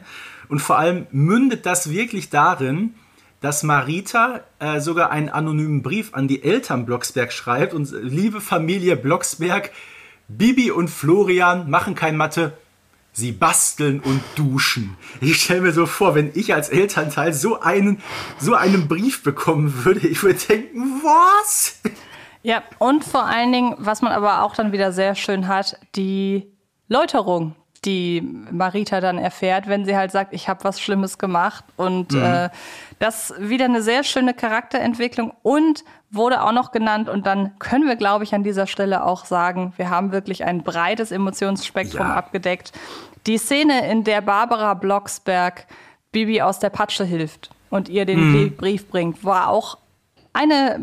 [0.51, 2.93] Und vor allem mündet das wirklich darin,
[3.39, 8.97] dass Marita äh, sogar einen anonymen Brief an die Eltern Blocksberg schreibt und liebe Familie
[8.97, 9.71] Blocksberg,
[10.27, 12.51] Bibi und Florian machen kein Mathe,
[13.13, 14.97] sie basteln und duschen.
[15.21, 18.01] Ich stelle mir so vor, wenn ich als Elternteil so einen,
[18.37, 21.79] so einen Brief bekommen würde, ich würde denken, was?
[22.43, 26.51] Ja, und vor allen Dingen, was man aber auch dann wieder sehr schön hat, die
[26.89, 28.21] Läuterung, die
[28.51, 31.63] Marita dann erfährt, wenn sie halt sagt, ich habe was Schlimmes gemacht.
[31.77, 32.23] Und mhm.
[32.23, 32.49] äh,
[32.99, 37.09] das wieder eine sehr schöne Charakterentwicklung und wurde auch noch genannt.
[37.09, 40.61] Und dann können wir, glaube ich, an dieser Stelle auch sagen, wir haben wirklich ein
[40.63, 42.15] breites Emotionsspektrum ja.
[42.15, 42.71] abgedeckt.
[43.25, 45.65] Die Szene, in der Barbara Blocksberg
[46.11, 48.55] Bibi aus der Patsche hilft und ihr den mhm.
[48.57, 49.77] Brief bringt, war auch
[50.33, 50.79] eine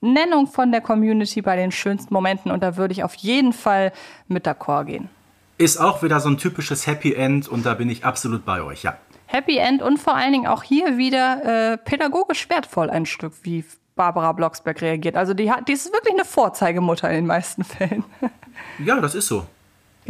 [0.00, 2.50] Nennung von der Community bei den schönsten Momenten.
[2.50, 3.92] Und da würde ich auf jeden Fall
[4.26, 5.08] mit d'accord gehen.
[5.60, 8.82] Ist auch wieder so ein typisches Happy End und da bin ich absolut bei euch,
[8.82, 8.96] ja.
[9.26, 13.62] Happy End und vor allen Dingen auch hier wieder äh, pädagogisch wertvoll ein Stück, wie
[13.94, 15.16] Barbara Blocksberg reagiert.
[15.16, 18.04] Also die, hat, die ist wirklich eine Vorzeigemutter in den meisten Fällen.
[18.82, 19.46] ja, das ist so.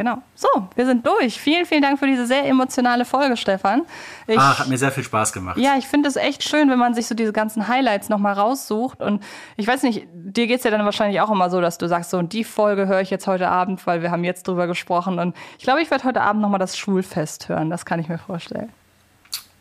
[0.00, 0.22] Genau.
[0.34, 1.38] So, wir sind durch.
[1.38, 3.82] Vielen, vielen Dank für diese sehr emotionale Folge, Stefan.
[4.26, 5.58] Ich, Ach, hat mir sehr viel Spaß gemacht.
[5.58, 9.02] Ja, ich finde es echt schön, wenn man sich so diese ganzen Highlights nochmal raussucht.
[9.02, 9.22] Und
[9.58, 12.08] ich weiß nicht, dir geht es ja dann wahrscheinlich auch immer so, dass du sagst,
[12.08, 15.18] so, und die Folge höre ich jetzt heute Abend, weil wir haben jetzt drüber gesprochen.
[15.18, 17.68] Und ich glaube, ich werde heute Abend nochmal das Schulfest hören.
[17.68, 18.70] Das kann ich mir vorstellen.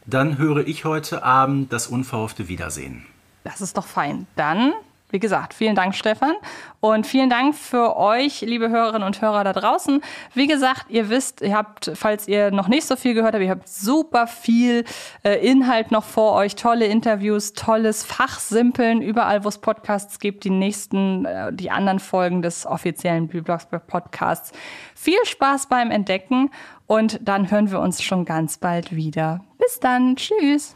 [0.05, 3.05] Dann höre ich heute Abend das unverhoffte Wiedersehen.
[3.43, 4.25] Das ist doch fein.
[4.37, 4.71] Dann
[5.11, 6.33] wie gesagt, vielen Dank, Stefan.
[6.79, 10.01] Und vielen Dank für euch, liebe Hörerinnen und Hörer da draußen.
[10.33, 13.49] Wie gesagt, ihr wisst, ihr habt, falls ihr noch nicht so viel gehört habt, ihr
[13.49, 14.85] habt super viel
[15.23, 20.51] äh, Inhalt noch vor euch, tolle Interviews, tolles Fachsimpeln, überall, wo es Podcasts gibt, die
[20.51, 24.51] nächsten, äh, die anderen Folgen des offiziellen Blogsberg Podcasts.
[24.95, 26.51] Viel Spaß beim Entdecken
[26.87, 29.41] und dann hören wir uns schon ganz bald wieder.
[29.57, 30.15] Bis dann.
[30.15, 30.75] Tschüss.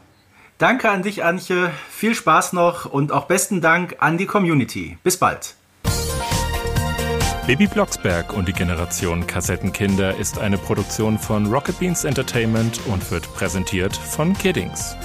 [0.58, 1.72] Danke an dich, Antje.
[1.90, 4.98] Viel Spaß noch und auch besten Dank an die Community.
[5.02, 5.56] Bis bald.
[7.46, 13.32] Baby Blocksberg und die Generation Kassettenkinder ist eine Produktion von Rocket Beans Entertainment und wird
[13.34, 14.96] präsentiert von Kiddings.